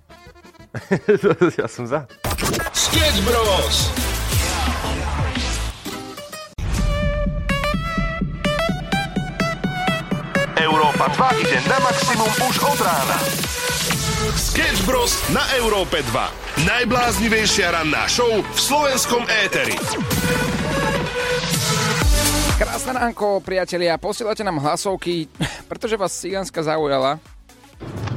ja 1.61 1.69
som 1.69 1.85
za. 1.85 2.09
Sketch 2.73 3.21
Bros. 3.29 3.93
Európa 11.05 11.37
2 11.37 11.45
ide 11.45 11.61
na 11.69 11.77
maximum 11.85 12.33
už 12.49 12.57
od 12.65 12.81
rána. 12.81 13.19
Sketch 14.41 14.89
Bros. 14.89 15.13
na 15.37 15.45
Európe 15.61 16.01
2. 16.01 16.65
Najbláznivejšia 16.65 17.77
ranná 17.77 18.09
show 18.09 18.41
v 18.41 18.57
slovenskom 18.57 19.21
éteri. 19.29 19.77
Krásne 22.57 22.97
ránko, 22.97 23.45
priatelia. 23.45 24.01
Posielate 24.01 24.41
nám 24.49 24.65
hlasovky, 24.65 25.29
pretože 25.69 26.01
vás 26.01 26.17
cigánska 26.17 26.65
zaujala. 26.65 27.21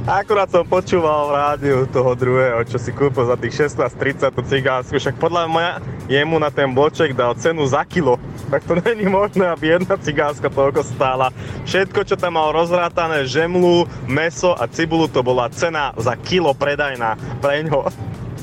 Akurát 0.08 0.48
som 0.48 0.64
počúval 0.64 1.28
v 1.28 1.32
rádiu 1.36 1.78
toho 1.92 2.16
druhého, 2.16 2.64
čo 2.64 2.80
si 2.80 2.96
kúpil 2.96 3.28
za 3.28 3.36
tých 3.36 3.68
16.30 3.68 4.32
tú 4.32 4.40
cigánsku, 4.48 4.96
však 4.96 5.20
podľa 5.20 5.44
mňa 5.44 5.68
jemu 6.08 6.40
na 6.40 6.48
ten 6.48 6.72
bloček 6.72 7.12
dal 7.12 7.36
cenu 7.36 7.68
za 7.68 7.84
kilo. 7.84 8.16
Tak 8.48 8.64
to 8.64 8.80
není 8.80 9.04
možné, 9.04 9.44
aby 9.52 9.76
jedna 9.76 9.96
cigánska 10.00 10.48
toľko 10.48 10.80
stála. 10.80 11.28
Všetko, 11.68 12.00
čo 12.08 12.16
tam 12.16 12.40
mal 12.40 12.48
rozrátané, 12.56 13.28
žemlu, 13.28 13.84
meso 14.08 14.56
a 14.56 14.64
cibulu, 14.64 15.04
to 15.04 15.20
bola 15.20 15.52
cena 15.52 15.92
za 16.00 16.16
kilo 16.16 16.56
predajná 16.56 17.16
pre 17.44 17.64
ňo. 17.64 17.88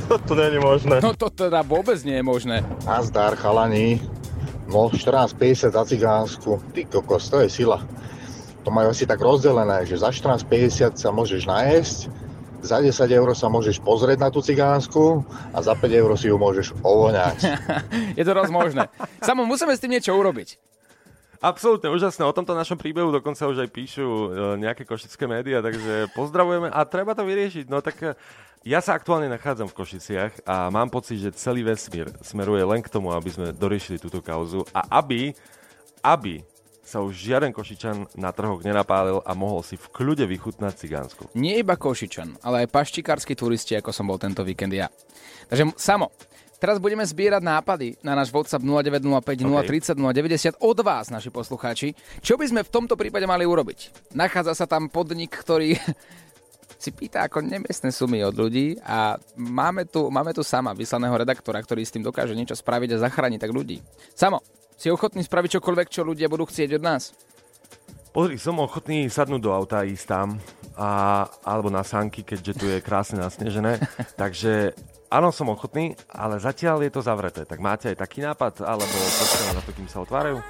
To 0.06 0.38
není 0.38 0.62
možné. 0.62 1.02
No 1.02 1.18
to 1.18 1.34
teda 1.34 1.66
vôbec 1.66 1.98
nie 2.06 2.22
je 2.22 2.26
možné. 2.26 2.62
Nazdar, 2.86 3.34
chalani. 3.42 3.98
No, 4.70 4.94
14,50 4.94 5.74
za 5.74 5.82
cigánsku. 5.82 6.62
Ty 6.78 6.86
kokos, 6.86 7.26
to 7.26 7.42
je 7.42 7.50
sila. 7.50 7.82
To 8.62 8.70
majú 8.70 8.94
asi 8.94 9.10
tak 9.10 9.18
rozdelené, 9.18 9.82
že 9.90 9.98
za 9.98 10.14
14,50 10.14 10.94
sa 11.02 11.10
môžeš 11.10 11.50
najesť, 11.50 12.14
za 12.65 12.81
10 12.81 12.91
eur 12.91 13.29
sa 13.38 13.48
môžeš 13.48 13.77
pozrieť 13.79 14.17
na 14.25 14.29
tú 14.34 14.41
cigánsku 14.41 15.22
a 15.53 15.62
za 15.62 15.77
5 15.77 16.01
eur 16.01 16.10
si 16.17 16.34
ju 16.34 16.36
môžeš 16.41 16.74
ovoňať. 16.81 17.38
Je 18.19 18.24
to 18.25 18.34
rozmožné. 18.34 18.89
možné. 18.89 19.22
Samo, 19.22 19.45
musíme 19.45 19.77
s 19.77 19.81
tým 19.81 19.93
niečo 19.93 20.17
urobiť. 20.17 20.57
Absolútne 21.45 21.93
úžasné. 21.93 22.25
O 22.25 22.34
tomto 22.34 22.57
našom 22.57 22.79
príbehu 22.79 23.13
dokonca 23.13 23.45
už 23.45 23.67
aj 23.67 23.69
píšu 23.69 24.01
e, 24.01 24.27
nejaké 24.65 24.81
košické 24.81 25.29
médiá, 25.29 25.62
takže 25.62 26.10
pozdravujeme 26.17 26.74
a 26.74 26.79
treba 26.89 27.13
to 27.13 27.22
vyriešiť. 27.22 27.69
No 27.69 27.86
tak 27.86 28.01
e, 28.01 28.17
ja 28.65 28.81
sa 28.81 28.98
aktuálne 28.98 29.29
nachádzam 29.29 29.69
v 29.69 29.77
Košiciach 29.77 30.41
a 30.48 30.74
mám 30.74 30.89
pocit, 30.89 31.22
že 31.22 31.38
celý 31.38 31.62
vesmír 31.62 32.10
smeruje 32.25 32.65
len 32.65 32.81
k 32.81 32.89
tomu, 32.89 33.13
aby 33.13 33.29
sme 33.29 33.53
doriešili 33.53 34.01
túto 34.01 34.25
kauzu 34.25 34.65
a 34.74 35.05
aby, 35.05 35.38
aby 36.01 36.41
sa 36.86 37.01
už 37.01 37.18
žiaden 37.18 37.50
Košičan 37.50 38.13
na 38.13 38.30
trhoch 38.30 38.62
nenapálil 38.62 39.25
a 39.25 39.34
mohol 39.34 39.65
si 39.65 39.74
v 39.75 39.89
kľude 39.89 40.30
vychutnať 40.30 40.74
cigánsku. 40.77 41.34
Nie 41.34 41.60
iba 41.60 41.74
Košičan, 41.74 42.46
ale 42.46 42.63
aj 42.63 42.72
paštikársky 42.72 43.34
turisti, 43.34 43.74
ako 43.74 43.89
som 43.89 44.06
bol 44.06 44.22
tento 44.22 44.46
víkend 44.46 44.72
ja. 44.72 44.88
Takže 45.50 45.74
samo, 45.75 46.13
Teraz 46.56 46.80
budeme 46.80 47.04
zbierať 47.04 47.44
nápady 47.44 48.00
na 48.00 48.15
náš 48.15 48.32
WhatsApp 48.32 48.63
0905 48.63 49.44
030 49.44 50.00
090 50.00 50.56
od 50.63 50.77
vás, 50.82 51.12
naši 51.12 51.27
poslucháči. 51.27 51.92
Čo 52.24 52.39
by 52.39 52.48
sme 52.48 52.62
v 52.63 52.72
tomto 52.72 52.96
prípade 52.96 53.27
mali 53.27 53.44
urobiť? 53.44 54.10
Nachádza 54.15 54.56
sa 54.56 54.65
tam 54.65 54.88
podnik, 54.88 55.36
ktorý 55.36 55.75
si 56.84 56.89
pýta 56.96 57.27
ako 57.27 57.44
nemiestne 57.44 57.92
sumy 57.92 58.24
od 58.24 58.34
ľudí 58.34 58.80
a 58.82 59.20
máme 59.36 59.84
tu, 59.84 60.08
máme 60.08 60.32
tu 60.32 60.48
sama 60.48 60.72
vyslaného 60.72 61.13
redaktora, 61.13 61.60
ktorý 61.60 61.84
s 61.84 61.92
tým 61.92 62.08
dokáže 62.08 62.32
niečo 62.32 62.56
spraviť 62.56 62.96
a 62.96 63.01
zachrániť 63.04 63.39
tak 63.44 63.51
ľudí. 63.51 63.84
Samo, 64.15 64.39
si 64.75 64.91
ochotný 64.91 65.24
spraviť 65.24 65.60
čokoľvek, 65.60 65.88
čo 65.89 66.03
ľudia 66.03 66.27
budú 66.27 66.48
chcieť 66.48 66.79
od 66.79 66.84
nás? 66.84 67.15
Pozri, 68.15 68.39
som 68.39 68.60
ochotný 68.63 69.12
sadnúť 69.12 69.41
do 69.44 69.51
auta 69.51 69.84
a 69.84 69.88
ísť 69.88 70.05
tam, 70.08 70.39
a, 70.79 71.24
alebo 71.44 71.67
na 71.67 71.84
sanky, 71.84 72.24
keďže 72.24 72.53
tu 72.55 72.65
je 72.67 72.79
krásne 72.79 73.20
nasnežené. 73.20 73.79
Takže 74.22 74.75
Áno, 75.15 75.29
som 75.32 75.48
ochotný, 75.53 75.94
ale 76.12 76.41
zatiaľ 76.41 76.82
je 76.84 76.91
to 76.91 77.00
zavreté. 77.00 77.46
Tak 77.46 77.62
máte 77.62 77.94
aj 77.94 78.03
taký 78.03 78.25
nápad, 78.25 78.65
alebo 78.65 78.89
počkáme 78.89 79.53
na 79.53 79.62
to, 79.63 79.72
kým 79.72 79.88
sa 79.88 80.01
otvárajú? 80.01 80.41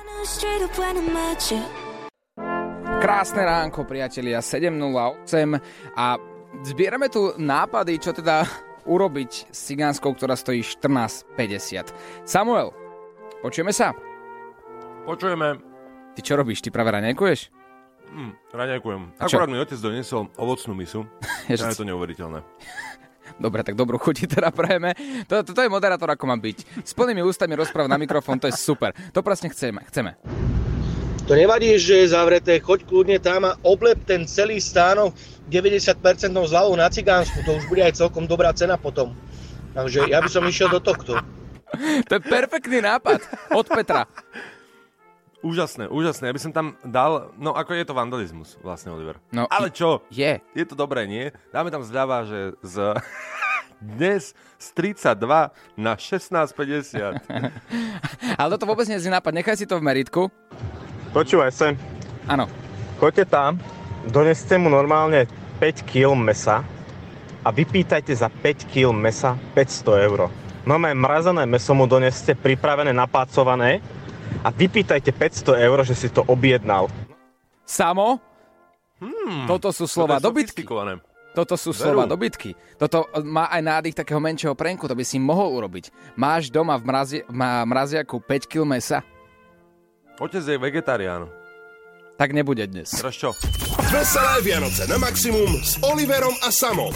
Krásne 3.04 3.44
ránko, 3.46 3.84
priatelia, 3.86 4.40
7.08 4.42 5.60
a 5.94 6.18
zbierame 6.66 7.12
tu 7.12 7.36
nápady, 7.38 8.00
čo 8.00 8.16
teda 8.16 8.48
urobiť 8.88 9.54
s 9.54 9.60
cigánskou, 9.70 10.16
ktorá 10.18 10.34
stojí 10.34 10.64
14,50. 10.64 12.26
Samuel, 12.26 12.72
počujeme 13.44 13.76
sa? 13.76 13.92
Počujeme. 15.06 15.62
Ty 16.18 16.22
čo 16.26 16.34
robíš? 16.34 16.66
Ty 16.66 16.74
práve 16.74 16.90
raňajkuješ? 16.98 17.54
Hm, 18.10 18.32
raňajkujem. 18.54 19.02
Akurát 19.22 19.50
mi 19.50 19.62
otec 19.62 19.78
doniesol 19.78 20.30
ovocnú 20.38 20.74
misu. 20.74 21.06
Je 21.50 21.58
to 21.58 21.86
neuveriteľné. 21.86 22.42
Dobre, 23.42 23.68
tak 23.68 23.76
dobrú 23.76 24.00
chuti 24.00 24.30
teda 24.30 24.48
prajeme. 24.54 24.96
Toto 25.28 25.52
to 25.52 25.60
je 25.60 25.68
moderátor, 25.68 26.08
ako 26.08 26.24
má 26.24 26.40
byť. 26.40 26.88
S 26.88 26.96
plnými 26.96 27.20
ústami 27.20 27.58
rozpráva 27.58 27.92
na 27.92 28.00
mikrofón, 28.00 28.40
to 28.40 28.48
je 28.48 28.56
super. 28.56 28.96
To 29.12 29.20
presne 29.20 29.52
chceme. 29.52 29.84
chceme. 29.92 30.16
To 31.26 31.34
nevadí, 31.34 31.74
že 31.76 32.06
je 32.06 32.14
zavreté, 32.14 32.62
choď 32.62 32.86
kľudne 32.86 33.18
tam 33.20 33.50
a 33.50 33.58
oblep 33.66 33.98
ten 34.08 34.24
celý 34.30 34.62
stánok 34.62 35.18
90% 35.50 36.00
zľavou 36.32 36.78
na 36.78 36.88
cigánsku, 36.88 37.42
to 37.44 37.58
už 37.60 37.66
bude 37.66 37.82
aj 37.82 37.98
celkom 37.98 38.30
dobrá 38.30 38.54
cena 38.54 38.78
potom. 38.78 39.12
Takže 39.74 40.08
ja 40.08 40.22
by 40.22 40.30
som 40.32 40.46
išiel 40.48 40.70
do 40.72 40.80
tohto. 40.80 41.20
To 42.08 42.16
je 42.16 42.22
perfektný 42.24 42.80
nápad 42.80 43.20
od 43.52 43.68
Petra. 43.68 44.08
Úžasné, 45.46 45.86
úžasné. 45.94 46.34
Ja 46.34 46.34
by 46.34 46.42
som 46.42 46.50
tam 46.50 46.74
dal, 46.82 47.30
no 47.38 47.54
ako 47.54 47.78
je 47.78 47.86
to 47.86 47.94
vandalizmus 47.94 48.58
vlastne, 48.66 48.90
Oliver. 48.90 49.22
No, 49.30 49.46
Ale 49.46 49.70
čo? 49.70 50.02
Je. 50.10 50.42
Je 50.42 50.66
to 50.66 50.74
dobré, 50.74 51.06
nie? 51.06 51.30
Dáme 51.54 51.70
tam 51.70 51.86
zľava, 51.86 52.26
že 52.26 52.58
z 52.66 52.98
dnes 53.94 54.34
z 54.58 54.68
32 54.98 55.54
na 55.78 55.94
16,50. 56.02 57.30
Ale 58.42 58.50
toto 58.58 58.66
vôbec 58.66 58.90
nie 58.90 58.98
je 58.98 59.06
nápad. 59.06 59.38
Nechaj 59.38 59.62
si 59.62 59.70
to 59.70 59.78
v 59.78 59.86
meritku. 59.86 60.34
Počúvaj 61.14 61.54
sem. 61.54 61.78
Áno. 62.26 62.50
Choďte 62.98 63.30
tam, 63.30 63.62
doneste 64.10 64.58
mu 64.58 64.74
normálne 64.74 65.30
5 65.62 65.86
kg 65.86 66.18
mesa 66.18 66.66
a 67.46 67.54
vypýtajte 67.54 68.18
za 68.18 68.34
5 68.34 68.66
kg 68.74 68.98
mesa 68.98 69.38
500 69.54 70.10
eur. 70.10 70.26
Normálne 70.66 70.98
mrazené 70.98 71.46
meso 71.46 71.78
mu 71.78 71.86
doneste, 71.86 72.34
pripravené, 72.34 72.90
napácované 72.90 73.86
a 74.44 74.50
vypýtajte 74.50 75.12
500 75.12 75.66
eur, 75.68 75.78
že 75.84 75.96
si 75.96 76.08
to 76.10 76.26
objednal. 76.26 76.90
Samo? 77.64 78.20
Hmm, 79.00 79.46
Toto 79.46 79.70
sú 79.76 79.86
slova 79.86 80.18
to 80.20 80.32
dobytky. 80.32 80.64
Toto 81.36 81.60
sú 81.60 81.76
Veru. 81.76 81.84
slova 81.92 82.08
dobytky. 82.08 82.56
Toto 82.80 83.12
má 83.28 83.52
aj 83.52 83.60
nádych 83.60 83.96
takého 84.00 84.24
menšieho 84.24 84.56
prenku, 84.56 84.88
to 84.88 84.96
by 84.96 85.04
si 85.04 85.20
mohol 85.20 85.52
urobiť. 85.60 86.16
Máš 86.16 86.48
doma 86.48 86.80
v 86.80 86.84
mrazi, 86.88 87.18
ma, 87.28 87.68
mraziaku 87.68 88.24
5 88.24 88.48
kg 88.48 88.64
mesa? 88.64 89.04
Otec 90.16 90.48
je 90.48 90.56
vegetarián. 90.56 91.28
Tak 92.16 92.32
nebude 92.32 92.64
dnes. 92.72 92.96
Teraz 92.96 93.12
čo? 93.20 93.36
Veselé 93.92 94.40
Vianoce 94.40 94.88
na 94.88 94.96
maximum 94.96 95.52
s 95.60 95.76
Oliverom 95.84 96.32
a 96.40 96.48
Samom. 96.48 96.96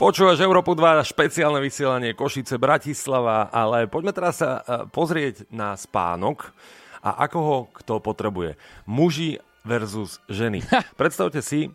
Počúvaš 0.00 0.40
Európu 0.40 0.72
2, 0.72 1.04
špeciálne 1.04 1.60
vysielanie 1.60 2.16
Košice, 2.16 2.56
Bratislava, 2.56 3.52
ale 3.52 3.84
poďme 3.92 4.16
teraz 4.16 4.40
sa 4.40 4.64
e, 4.64 4.88
pozrieť 4.88 5.44
na 5.52 5.76
spánok 5.76 6.48
a 7.04 7.28
ako 7.28 7.38
ho 7.44 7.56
kto 7.76 8.00
potrebuje. 8.00 8.56
Muži 8.88 9.36
versus 9.68 10.16
ženy. 10.32 10.64
Predstavte 11.00 11.44
si, 11.44 11.68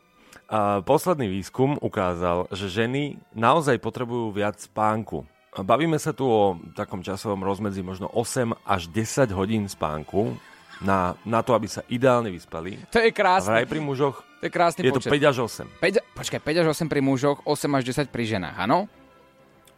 a 0.50 0.82
posledný 0.82 1.30
výskum 1.30 1.78
ukázal, 1.78 2.50
že 2.50 2.74
ženy 2.74 3.22
naozaj 3.38 3.78
potrebujú 3.86 4.34
viac 4.34 4.58
spánku. 4.58 5.30
Bavíme 5.62 6.02
sa 6.02 6.10
tu 6.10 6.26
o 6.26 6.58
takom 6.74 7.06
časovom 7.06 7.46
rozmedzi 7.46 7.86
možno 7.86 8.10
8 8.10 8.66
až 8.66 8.90
10 8.90 9.30
hodín 9.38 9.70
spánku 9.70 10.42
na, 10.80 11.16
na 11.28 11.44
to, 11.44 11.52
aby 11.56 11.68
sa 11.68 11.84
ideálne 11.92 12.32
vyspali. 12.32 12.80
To 12.92 13.00
je 13.04 13.12
krásne. 13.12 13.52
vraj 13.52 13.68
pri 13.68 13.84
mužoch 13.84 14.24
To 14.40 14.48
je 14.48 14.52
krásny 14.52 14.88
je 14.88 14.96
to 14.96 15.04
počet. 15.04 15.12
5 15.20 15.32
až 15.32 15.38
8. 15.44 15.84
5, 15.84 16.16
počkaj, 16.16 16.40
5 16.40 16.62
až 16.64 16.68
8 16.72 16.88
pri 16.88 17.02
mužoch, 17.04 17.38
8 17.44 17.78
až 17.78 17.84
10 18.08 18.08
pri 18.08 18.24
ženách, 18.24 18.56
áno? 18.56 18.88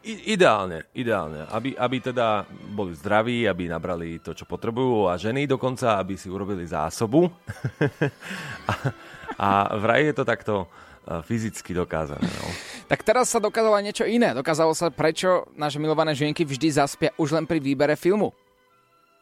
I, 0.02 0.34
ideálne, 0.34 0.90
ideálne. 0.98 1.46
Aby, 1.50 1.78
aby 1.78 1.98
teda 2.02 2.46
boli 2.74 2.98
zdraví, 2.98 3.46
aby 3.46 3.70
nabrali 3.70 4.18
to, 4.18 4.34
čo 4.34 4.50
potrebujú 4.50 5.06
a 5.10 5.18
ženy 5.18 5.46
dokonca, 5.46 6.02
aby 6.02 6.18
si 6.18 6.26
urobili 6.26 6.66
zásobu. 6.66 7.30
a, 8.70 8.74
a 9.38 9.48
vraj 9.78 10.10
je 10.10 10.16
to 10.18 10.26
takto 10.26 10.54
uh, 10.66 11.22
fyzicky 11.22 11.78
dokázané. 11.78 12.26
No. 12.26 12.50
Tak 12.90 13.06
teraz 13.06 13.30
sa 13.30 13.38
dokázalo 13.38 13.78
aj 13.78 13.86
niečo 13.86 14.06
iné. 14.10 14.34
Dokázalo 14.34 14.74
sa, 14.74 14.90
prečo 14.90 15.46
naše 15.54 15.78
milované 15.78 16.18
ženky 16.18 16.50
vždy 16.50 16.82
zaspia 16.82 17.14
už 17.22 17.38
len 17.38 17.46
pri 17.46 17.62
výbere 17.62 17.94
filmu. 17.94 18.34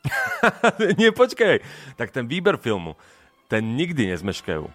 Nie, 0.99 1.11
počkaj. 1.11 1.61
Tak 1.99 2.11
ten 2.11 2.25
výber 2.25 2.55
filmu, 2.57 2.95
ten 3.51 3.75
nikdy 3.75 4.15
nezmeškajú. 4.15 4.65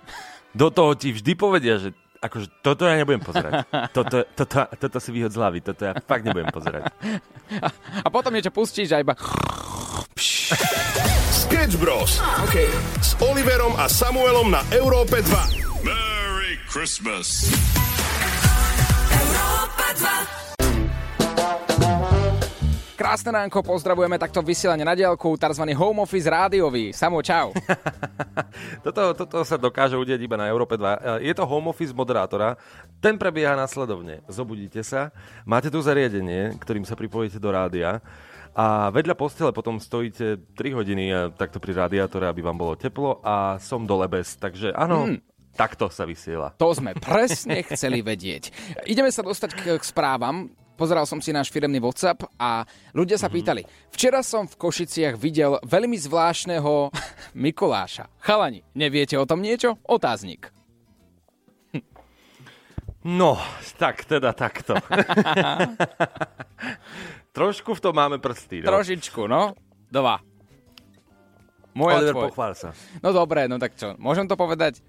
Do 0.54 0.68
toho 0.70 0.94
ti 0.94 1.10
vždy 1.10 1.32
povedia, 1.34 1.80
že 1.80 1.90
akože 2.24 2.48
toto 2.64 2.88
ja 2.88 2.96
nebudem 2.96 3.20
pozerať. 3.20 3.68
Toto, 3.92 4.24
toto, 4.32 4.64
toto 4.80 4.98
si 5.02 5.10
vyhod 5.12 5.32
z 5.34 5.38
hlavy, 5.38 5.58
toto 5.60 5.82
ja 5.84 5.92
fakt 6.00 6.24
nebudem 6.24 6.48
pozerať. 6.48 6.88
A 8.00 8.08
potom 8.08 8.32
niečo 8.32 8.48
pustíš 8.48 8.96
a 8.96 9.04
iba... 9.04 9.12
Sketch 11.34 11.76
Bros. 11.76 12.22
Okay. 12.48 12.70
S 13.04 13.18
Oliverom 13.20 13.76
a 13.76 13.90
Samuelom 13.90 14.48
na 14.48 14.64
Európe 14.72 15.20
2. 15.20 15.84
Merry 15.84 16.56
Christmas. 16.70 17.52
Krásne 23.04 23.36
ránko, 23.36 23.60
pozdravujeme 23.60 24.16
takto 24.16 24.40
vysielanie 24.40 24.80
na 24.80 24.96
diálku, 24.96 25.36
tzv. 25.36 25.60
home 25.76 26.08
office 26.08 26.24
rádiový. 26.24 26.88
Samo, 26.96 27.20
čau. 27.20 27.52
Toto, 28.86 29.12
toto 29.12 29.44
sa 29.44 29.60
dokáže 29.60 29.92
udiať 29.92 30.16
iba 30.24 30.40
na 30.40 30.48
Európe 30.48 30.80
2. 30.80 31.20
Je 31.20 31.32
to 31.36 31.44
home 31.44 31.68
office 31.68 31.92
moderátora. 31.92 32.56
Ten 33.04 33.20
prebieha 33.20 33.52
následovne. 33.52 34.24
Zobudíte 34.24 34.80
sa, 34.80 35.12
máte 35.44 35.68
tu 35.68 35.84
zariadenie, 35.84 36.56
ktorým 36.56 36.88
sa 36.88 36.96
pripojíte 36.96 37.36
do 37.36 37.52
rádia 37.52 38.00
a 38.56 38.88
vedľa 38.88 39.18
postele 39.18 39.52
potom 39.52 39.76
stojíte 39.76 40.40
3 40.56 40.78
hodiny 40.78 41.34
takto 41.36 41.60
pri 41.60 41.76
radiátore, 41.76 42.24
aby 42.24 42.40
vám 42.40 42.56
bolo 42.56 42.72
teplo 42.72 43.20
a 43.20 43.60
som 43.60 43.84
dole 43.84 44.08
bez. 44.08 44.38
Takže 44.40 44.72
áno, 44.72 45.12
Hmm. 45.12 45.18
takto 45.52 45.92
sa 45.92 46.08
vysiela. 46.08 46.56
To 46.56 46.72
sme 46.72 46.96
presne 46.96 47.60
chceli 47.68 48.00
vedieť. 48.00 48.48
Ideme 48.88 49.12
sa 49.12 49.20
dostať 49.20 49.50
k, 49.52 49.60
k 49.76 49.84
správam. 49.84 50.48
Pozeral 50.74 51.06
som 51.06 51.22
si 51.22 51.30
náš 51.30 51.54
firemný 51.54 51.78
WhatsApp 51.78 52.26
a 52.34 52.66
ľudia 52.90 53.14
sa 53.14 53.30
pýtali. 53.30 53.62
Včera 53.94 54.26
som 54.26 54.50
v 54.50 54.58
Košiciach 54.58 55.14
videl 55.14 55.62
veľmi 55.62 55.94
zvláštneho 55.94 56.90
Mikuláša. 57.46 58.10
Chalani, 58.18 58.66
neviete 58.74 59.14
o 59.14 59.22
tom 59.22 59.38
niečo? 59.38 59.78
Otáznik. 59.86 60.50
No, 63.04 63.36
tak 63.76 64.08
teda 64.08 64.32
takto. 64.32 64.80
Trošku 67.36 67.76
v 67.76 67.80
tom 67.84 67.94
máme 67.94 68.16
prsty. 68.16 68.64
No. 68.64 68.72
Trošičku, 68.72 69.28
no. 69.28 69.52
Dva. 69.92 70.24
Moja 71.76 72.00
Oliver, 72.00 72.30
pochvál 72.30 72.56
sa. 72.56 72.72
No 73.04 73.12
dobre, 73.12 73.44
no 73.44 73.60
tak 73.60 73.76
čo, 73.76 73.92
môžem 74.00 74.24
to 74.24 74.38
povedať? 74.38 74.80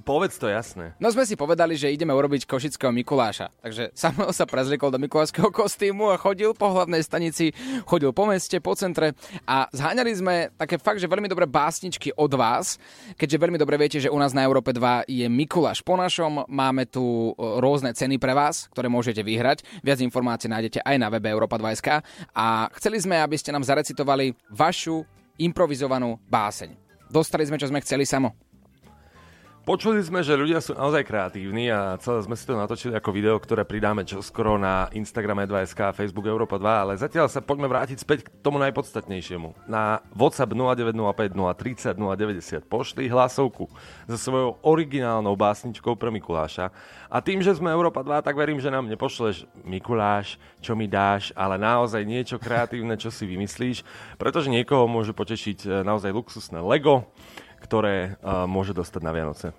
Povedz 0.00 0.40
to 0.40 0.48
jasné. 0.48 0.96
No 0.96 1.12
sme 1.12 1.28
si 1.28 1.36
povedali, 1.36 1.76
že 1.76 1.92
ideme 1.92 2.16
urobiť 2.16 2.48
košického 2.48 2.88
Mikuláša. 2.96 3.52
Takže 3.60 3.92
Samuel 3.92 4.32
sa 4.32 4.48
prezliekol 4.48 4.88
do 4.88 4.96
mikulášskeho 4.96 5.52
kostýmu 5.52 6.08
a 6.08 6.16
chodil 6.16 6.56
po 6.56 6.72
hlavnej 6.72 7.04
stanici, 7.04 7.52
chodil 7.84 8.08
po 8.16 8.24
meste, 8.24 8.56
po 8.64 8.72
centre 8.72 9.12
a 9.44 9.68
zháňali 9.68 10.12
sme 10.16 10.34
také 10.56 10.80
fakt, 10.80 10.96
že 10.96 11.12
veľmi 11.12 11.28
dobré 11.28 11.44
básničky 11.44 12.08
od 12.16 12.32
vás, 12.32 12.80
keďže 13.20 13.36
veľmi 13.36 13.60
dobre 13.60 13.76
viete, 13.76 14.00
že 14.00 14.08
u 14.08 14.16
nás 14.16 14.32
na 14.32 14.40
Európe 14.48 14.72
2 14.72 15.12
je 15.12 15.28
Mikuláš 15.28 15.84
po 15.84 16.00
našom, 16.00 16.48
máme 16.48 16.88
tu 16.88 17.36
e, 17.36 17.60
rôzne 17.60 17.92
ceny 17.92 18.16
pre 18.16 18.32
vás, 18.32 18.72
ktoré 18.72 18.88
môžete 18.88 19.20
vyhrať. 19.20 19.60
Viac 19.84 20.00
informácií 20.00 20.48
nájdete 20.48 20.80
aj 20.88 20.96
na 20.96 21.12
webe 21.12 21.28
Europa 21.28 21.60
2.sk 21.60 22.00
a 22.32 22.72
chceli 22.80 22.96
sme, 22.96 23.20
aby 23.20 23.36
ste 23.36 23.52
nám 23.52 23.68
zarecitovali 23.68 24.32
vašu 24.48 25.04
improvizovanú 25.36 26.16
báseň. 26.32 26.72
Dostali 27.12 27.44
sme, 27.44 27.60
čo 27.60 27.68
sme 27.68 27.84
chceli 27.84 28.08
samo. 28.08 28.51
Počuli 29.62 30.02
sme, 30.02 30.26
že 30.26 30.34
ľudia 30.34 30.58
sú 30.58 30.74
naozaj 30.74 31.06
kreatívni 31.06 31.70
a 31.70 31.94
celé 32.02 32.18
sme 32.26 32.34
si 32.34 32.42
to 32.42 32.58
natočili 32.58 32.98
ako 32.98 33.14
video, 33.14 33.38
ktoré 33.38 33.62
pridáme 33.62 34.02
čoskoro 34.02 34.58
na 34.58 34.90
Instagrame 34.90 35.46
2SK 35.46 35.78
a 35.86 35.94
Facebook 35.94 36.26
Europa 36.26 36.58
2, 36.58 36.66
ale 36.66 36.92
zatiaľ 36.98 37.30
sa 37.30 37.38
poďme 37.38 37.70
vrátiť 37.70 38.02
späť 38.02 38.26
k 38.26 38.34
tomu 38.42 38.58
najpodstatnejšiemu. 38.58 39.70
Na 39.70 40.02
WhatsApp 40.18 40.50
0905 40.50 41.94
030 41.94 41.94
090 41.94 42.66
pošli 42.66 43.06
hlasovku 43.06 43.70
so 44.10 44.18
svojou 44.18 44.58
originálnou 44.66 45.38
básničkou 45.38 45.94
pre 45.94 46.10
Mikuláša. 46.10 46.74
A 47.06 47.22
tým, 47.22 47.38
že 47.38 47.54
sme 47.54 47.70
Európa 47.70 48.02
2, 48.02 48.18
tak 48.18 48.34
verím, 48.34 48.58
že 48.58 48.66
nám 48.66 48.90
nepošleš 48.90 49.46
Mikuláš, 49.62 50.42
čo 50.58 50.74
mi 50.74 50.90
dáš, 50.90 51.30
ale 51.38 51.54
naozaj 51.54 52.02
niečo 52.02 52.42
kreatívne, 52.42 52.98
čo 52.98 53.14
si 53.14 53.30
vymyslíš, 53.30 53.86
pretože 54.18 54.50
niekoho 54.50 54.90
môže 54.90 55.14
potešiť 55.14 55.58
e, 55.62 55.68
naozaj 55.86 56.10
luxusné 56.10 56.58
Lego, 56.58 57.06
ktoré 57.62 58.18
uh, 58.18 58.44
môže 58.50 58.74
dostať 58.74 59.00
na 59.00 59.12
Vianoce. 59.14 59.54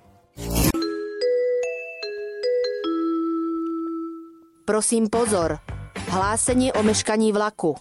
Prosím 4.64 5.08
pozor. 5.12 5.60
Hlásenie 6.12 6.72
o 6.76 6.82
meškaní 6.84 7.32
vlaku. 7.32 7.76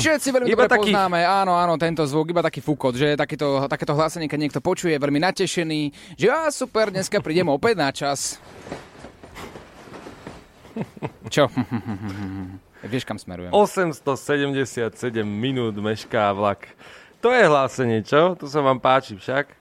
Všetci 0.00 0.28
veľmi 0.32 0.48
Iba 0.48 0.64
dobre 0.64 0.72
taký- 0.72 0.92
poznáme, 0.94 1.20
áno, 1.26 1.52
áno, 1.56 1.74
tento 1.76 2.06
zvuk, 2.06 2.30
iba 2.32 2.40
taký 2.40 2.62
fúkot, 2.62 2.94
že 2.96 3.18
takéto, 3.18 3.66
takéto 3.68 3.92
hlásenie, 3.92 4.30
keď 4.30 4.40
niekto 4.40 4.60
počuje, 4.62 4.96
je 4.96 5.02
veľmi 5.02 5.20
natešený, 5.20 5.80
že 6.16 6.26
á, 6.30 6.48
super, 6.48 6.88
dneska 6.94 7.20
prídem 7.20 7.50
opäť 7.50 7.74
na 7.76 7.90
čas. 7.92 8.40
Čo? 11.28 11.50
Vieš, 12.92 13.04
kam 13.04 13.20
smerujem. 13.20 13.52
877 13.52 15.20
minút 15.26 15.76
mešká 15.76 16.32
vlak. 16.32 16.72
To 17.20 17.28
je 17.36 17.44
hlásenie, 17.44 18.00
čo? 18.00 18.32
To 18.40 18.48
sa 18.48 18.64
vám 18.64 18.80
páči 18.80 19.12
však? 19.12 19.60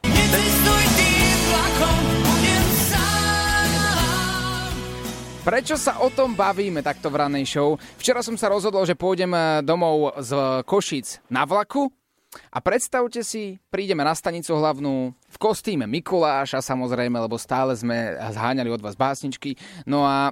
Prečo 5.43 5.75
sa 5.75 5.99
o 5.99 6.07
tom 6.07 6.39
bavíme 6.39 6.79
takto 6.79 7.11
v 7.11 7.19
ranej 7.19 7.43
show? 7.51 7.75
Včera 7.99 8.23
som 8.23 8.39
sa 8.39 8.47
rozhodol, 8.47 8.87
že 8.87 8.95
pôjdem 8.95 9.35
eh, 9.35 9.59
domov 9.59 10.15
z 10.23 10.31
Košic 10.63 11.27
na 11.27 11.43
vlaku 11.43 11.91
a 12.47 12.63
predstavte 12.63 13.27
si, 13.27 13.59
prídeme 13.67 14.07
na 14.07 14.15
stanicu 14.15 14.55
hlavnú 14.55 15.11
v 15.11 15.37
kostýme 15.41 15.83
Mikuláša 15.83 16.63
samozrejme, 16.63 17.19
lebo 17.19 17.35
stále 17.35 17.75
sme 17.75 18.15
zháňali 18.15 18.71
od 18.71 18.79
vás 18.79 18.95
básničky. 18.95 19.59
No 19.83 20.07
a 20.07 20.31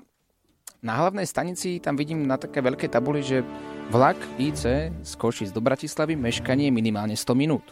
na 0.79 0.93
hlavnej 0.95 1.27
stanici 1.27 1.83
tam 1.83 1.99
vidím 1.99 2.23
na 2.23 2.39
také 2.39 2.63
veľkej 2.63 2.87
tabuli, 2.87 3.19
že 3.19 3.43
vlak 3.87 4.19
IC 4.35 4.91
z 4.91 5.11
Košic 5.15 5.55
do 5.55 5.63
Bratislavy 5.63 6.19
meškanie 6.19 6.67
minimálne 6.67 7.15
100 7.15 7.31
minút. 7.39 7.63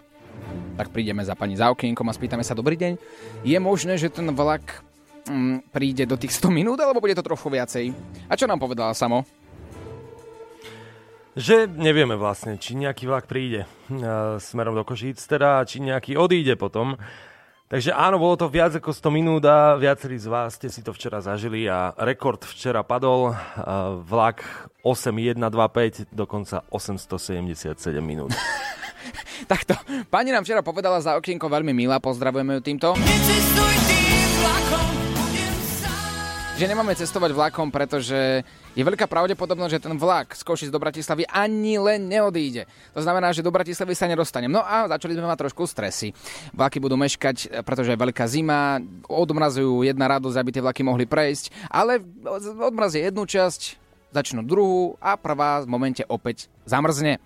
Tak 0.80 0.96
prídeme 0.96 1.20
za 1.28 1.36
pani 1.36 1.60
za 1.60 1.72
okienkom 1.76 2.08
a 2.08 2.16
spýtame 2.16 2.44
sa, 2.44 2.56
dobrý 2.56 2.80
deň, 2.80 2.94
je 3.44 3.58
možné, 3.60 4.00
že 4.00 4.08
ten 4.08 4.32
vlak 4.32 4.84
mm, 5.28 5.72
príde 5.76 6.08
do 6.08 6.16
tých 6.16 6.32
100 6.40 6.56
minút, 6.56 6.80
alebo 6.80 7.04
bude 7.04 7.16
to 7.16 7.24
trochu 7.24 7.52
viacej? 7.52 7.92
A 8.32 8.34
čo 8.40 8.48
nám 8.48 8.64
povedala 8.64 8.96
samo? 8.96 9.28
Že 11.36 11.68
nevieme 11.68 12.16
vlastne, 12.16 12.56
či 12.56 12.80
nejaký 12.80 13.12
vlak 13.12 13.28
príde 13.28 13.68
uh, 13.68 14.40
smerom 14.40 14.72
do 14.72 14.88
Košíc 14.88 15.20
teda, 15.20 15.68
či 15.68 15.84
nejaký 15.84 16.16
odíde 16.16 16.56
potom. 16.56 16.96
Takže 17.66 17.98
áno, 17.98 18.22
bolo 18.22 18.38
to 18.38 18.46
viac 18.46 18.78
ako 18.78 18.94
100 18.94 19.10
minút 19.10 19.42
a 19.50 19.74
viacerí 19.74 20.22
z 20.22 20.30
vás 20.30 20.54
ste 20.54 20.70
si 20.70 20.86
to 20.86 20.94
včera 20.94 21.18
zažili 21.18 21.66
a 21.66 21.98
rekord 21.98 22.46
včera 22.46 22.86
padol. 22.86 23.34
Vlak 24.06 24.46
8125, 24.86 26.14
dokonca 26.14 26.62
877 26.70 27.74
minút. 28.06 28.38
Takto, 29.52 29.74
pani 30.14 30.30
nám 30.30 30.46
včera 30.46 30.62
povedala 30.62 31.02
za 31.02 31.18
okienko 31.18 31.50
veľmi 31.50 31.74
milá, 31.74 31.98
pozdravujeme 31.98 32.54
ju 32.58 32.62
týmto. 32.62 32.90
Že 36.56 36.72
nemáme 36.72 36.96
cestovať 36.96 37.36
vlakom, 37.36 37.68
pretože 37.68 38.40
je 38.72 38.80
veľká 38.80 39.12
pravdepodobnosť, 39.12 39.74
že 39.76 39.84
ten 39.92 40.00
vlak 40.00 40.40
z 40.40 40.40
Košic 40.40 40.72
do 40.72 40.80
Bratislavy 40.80 41.28
ani 41.28 41.76
len 41.76 42.08
neodíde. 42.08 42.64
To 42.96 43.04
znamená, 43.04 43.36
že 43.36 43.44
do 43.44 43.52
Bratislavy 43.52 43.92
sa 43.92 44.08
nedostanem. 44.08 44.48
No 44.48 44.64
a 44.64 44.88
začali 44.88 45.20
sme 45.20 45.28
mať 45.28 45.44
trošku 45.44 45.68
stresy. 45.68 46.16
Vlaky 46.56 46.80
budú 46.80 46.96
meškať, 46.96 47.60
pretože 47.68 47.92
je 47.92 48.00
veľká 48.00 48.24
zima, 48.32 48.80
odmrazujú 49.12 49.84
jedna 49.84 50.08
radosť, 50.08 50.38
aby 50.40 50.50
tie 50.56 50.64
vlaky 50.64 50.82
mohli 50.88 51.04
prejsť, 51.04 51.52
ale 51.68 52.00
odmrazia 52.64 53.12
jednu 53.12 53.28
časť, 53.28 53.76
začnú 54.16 54.48
druhú 54.48 54.96
a 55.04 55.20
prvá 55.20 55.60
v 55.60 55.68
momente 55.68 56.08
opäť 56.08 56.48
zamrzne. 56.64 57.20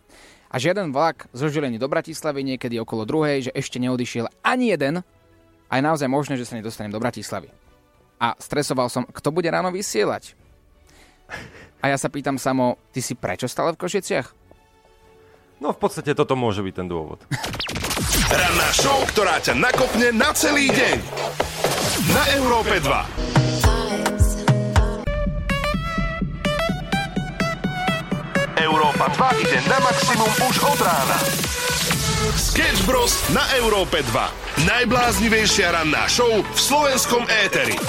A 0.50 0.58
žiaden 0.58 0.90
vlak 0.90 1.30
zo 1.38 1.54
Žiliny 1.54 1.78
do 1.78 1.86
Bratislavy 1.86 2.42
niekedy 2.42 2.82
okolo 2.82 3.06
druhej, 3.06 3.46
že 3.46 3.52
ešte 3.54 3.78
neodišiel 3.78 4.26
ani 4.42 4.74
jeden, 4.74 5.06
a 5.70 5.74
je 5.78 5.86
naozaj 5.86 6.10
možné, 6.10 6.34
že 6.34 6.50
sa 6.50 6.58
nedostanem 6.58 6.90
do 6.90 6.98
Bratislavy. 6.98 7.69
A 8.20 8.36
stresoval 8.36 8.92
som, 8.92 9.08
kto 9.08 9.32
bude 9.32 9.48
ráno 9.48 9.72
vysielať. 9.72 10.36
A 11.80 11.88
ja 11.88 11.96
sa 11.96 12.12
pýtam 12.12 12.36
samo, 12.36 12.76
ty 12.92 13.00
si 13.00 13.16
prečo 13.16 13.48
stále 13.48 13.72
v 13.72 13.80
Košiciach? 13.80 14.28
No 15.64 15.72
v 15.72 15.80
podstate 15.80 16.12
toto 16.12 16.36
môže 16.36 16.60
byť 16.60 16.74
ten 16.76 16.88
dôvod. 16.92 17.24
Ranná 18.32 18.70
show, 18.76 19.00
ktorá 19.16 19.40
ťa 19.40 19.56
nakopne 19.56 20.12
na 20.12 20.32
celý 20.36 20.68
deň. 20.72 20.98
Na 22.12 22.24
Európe 22.36 22.80
2. 22.84 23.40
Európa 28.60 29.08
2 29.16 29.44
ide 29.48 29.60
na 29.68 29.80
maximum 29.80 30.32
už 30.48 30.56
od 30.64 30.80
rána. 30.84 31.18
Sketch 32.20 32.84
Bros. 32.84 33.16
na 33.32 33.48
Európe 33.56 34.04
2. 34.04 34.68
Najbláznivejšia 34.68 35.72
ranná 35.72 36.04
show 36.12 36.28
v 36.28 36.60
slovenskom 36.60 37.24
éteri. 37.48 37.80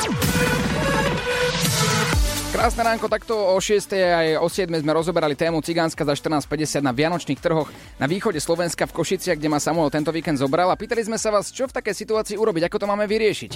Krásne 2.54 2.86
ránko, 2.86 3.10
takto 3.10 3.34
o 3.34 3.58
6. 3.58 3.90
aj 3.90 4.38
o 4.38 4.46
7. 4.46 4.70
sme 4.70 4.94
rozoberali 4.94 5.34
tému 5.34 5.58
Cigánska 5.66 6.06
za 6.06 6.14
14.50 6.14 6.78
na 6.78 6.94
Vianočných 6.94 7.42
trhoch 7.42 7.74
na 7.98 8.06
východe 8.06 8.38
Slovenska 8.38 8.86
v 8.86 9.02
Košiciach, 9.02 9.34
kde 9.34 9.50
ma 9.50 9.58
Samuel 9.58 9.90
tento 9.90 10.14
víkend 10.14 10.38
zobral 10.38 10.70
a 10.70 10.78
pýtali 10.78 11.02
sme 11.02 11.18
sa 11.18 11.34
vás, 11.34 11.50
čo 11.50 11.66
v 11.66 11.74
takej 11.74 11.98
situácii 11.98 12.38
urobiť, 12.38 12.70
ako 12.70 12.86
to 12.86 12.86
máme 12.86 13.10
vyriešiť. 13.10 13.52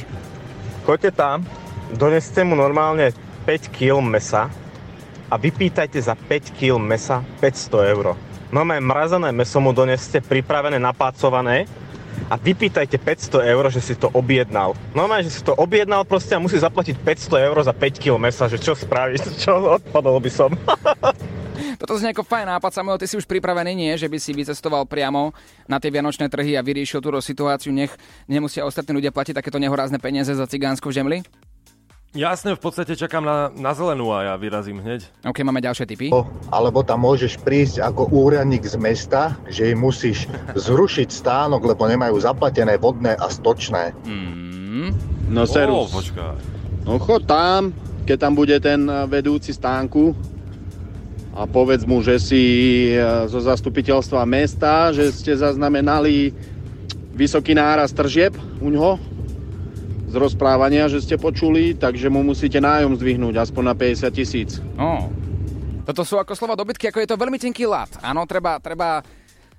Choďte 0.90 1.14
tam, 1.14 1.46
doneste 1.94 2.42
mu 2.42 2.58
normálne 2.58 3.14
5 3.46 3.70
kg 3.70 4.02
mesa 4.02 4.50
a 5.30 5.38
vypýtajte 5.38 6.02
za 6.02 6.18
5 6.18 6.58
kg 6.58 6.82
mesa 6.82 7.22
500 7.38 7.94
eur. 7.94 8.33
Normálne 8.54 8.86
mrazené 8.86 9.34
meso 9.34 9.58
mu 9.58 9.74
doneste, 9.74 10.22
pripravené, 10.22 10.78
napácované 10.78 11.66
a 12.30 12.38
vypýtajte 12.38 13.02
500 13.02 13.50
eur, 13.50 13.66
že 13.66 13.82
si 13.82 13.94
to 13.98 14.06
objednal. 14.14 14.78
Normálne, 14.94 15.26
že 15.26 15.34
si 15.34 15.42
to 15.42 15.58
objednal 15.58 16.06
proste 16.06 16.38
a 16.38 16.42
musí 16.42 16.54
zaplatiť 16.62 16.94
500 17.02 17.50
eur 17.50 17.56
za 17.66 17.74
5 17.74 17.98
kg 17.98 18.14
mesa, 18.14 18.46
že 18.46 18.62
čo 18.62 18.78
spravíš, 18.78 19.26
čo 19.42 19.58
odpadol 19.58 20.22
by 20.22 20.30
som. 20.30 20.54
Toto 21.82 21.98
znie 21.98 22.14
ako 22.14 22.22
fajn 22.22 22.54
nápad, 22.54 22.70
Samuel, 22.70 23.02
ty 23.02 23.10
si 23.10 23.18
už 23.18 23.26
pripravený, 23.26 23.74
nie? 23.74 23.92
Že 23.98 24.06
by 24.06 24.18
si 24.22 24.30
vycestoval 24.30 24.86
priamo 24.86 25.34
na 25.66 25.82
tie 25.82 25.90
vianočné 25.90 26.30
trhy 26.30 26.54
a 26.54 26.62
vyriešil 26.62 27.02
túto 27.02 27.18
situáciu, 27.18 27.74
nech 27.74 27.90
nemusia 28.30 28.62
ostatní 28.62 29.02
ľudia 29.02 29.10
platiť 29.10 29.34
takéto 29.34 29.58
nehorázne 29.58 29.98
peniaze 29.98 30.30
za 30.30 30.46
cigánsku 30.46 30.94
žemli? 30.94 31.26
Jasne, 32.14 32.54
v 32.54 32.62
podstate 32.62 32.94
čakám 32.94 33.26
na, 33.26 33.50
na 33.58 33.74
zelenú 33.74 34.14
a 34.14 34.22
ja 34.22 34.34
vyrazím 34.38 34.78
hneď. 34.78 35.10
OK, 35.26 35.42
máme 35.42 35.58
ďalšie 35.58 35.82
typy. 35.82 36.14
Alebo 36.54 36.86
tam 36.86 37.02
môžeš 37.02 37.42
prísť 37.42 37.82
ako 37.82 38.06
úradník 38.14 38.62
z 38.62 38.78
mesta, 38.78 39.34
že 39.50 39.74
im 39.74 39.82
musíš 39.82 40.30
zrušiť 40.54 41.10
stánok, 41.10 41.66
lebo 41.66 41.90
nemajú 41.90 42.14
zaplatené 42.22 42.78
vodné 42.78 43.18
a 43.18 43.26
stočné. 43.26 43.90
Mm. 44.06 44.94
No 45.26 45.42
serus. 45.42 45.90
Ó, 45.90 45.98
počkaj. 45.98 46.38
No 46.86 47.02
chod 47.02 47.26
tam, 47.26 47.74
keď 48.06 48.16
tam 48.22 48.32
bude 48.38 48.62
ten 48.62 48.86
eh, 48.86 49.10
vedúci 49.10 49.50
stánku 49.50 50.14
a 51.34 51.50
povedz 51.50 51.82
mu, 51.82 51.98
že 51.98 52.22
si 52.22 52.42
eh, 52.94 53.26
zo 53.26 53.42
zastupiteľstva 53.42 54.22
mesta, 54.22 54.94
že 54.94 55.10
ste 55.10 55.34
zaznamenali 55.34 56.30
vysoký 57.10 57.58
náraz 57.58 57.90
tržieb 57.90 58.38
u 58.62 58.70
ňoho 58.70 59.13
z 60.14 60.16
rozprávania, 60.22 60.86
že 60.86 61.02
ste 61.02 61.18
počuli, 61.18 61.74
takže 61.74 62.06
mu 62.06 62.22
musíte 62.22 62.62
nájom 62.62 62.94
zdvihnúť 62.94 63.34
aspoň 63.50 63.62
na 63.66 63.74
50 63.74 64.14
tisíc. 64.14 64.62
Oh. 64.78 65.10
Toto 65.82 66.06
sú 66.06 66.22
ako 66.22 66.38
slova 66.38 66.54
dobytky, 66.54 66.86
ako 66.86 67.02
je 67.02 67.10
to 67.10 67.18
veľmi 67.18 67.34
tenký 67.42 67.66
lad. 67.66 67.90
Áno, 67.98 68.22
treba, 68.22 68.62
treba 68.62 69.02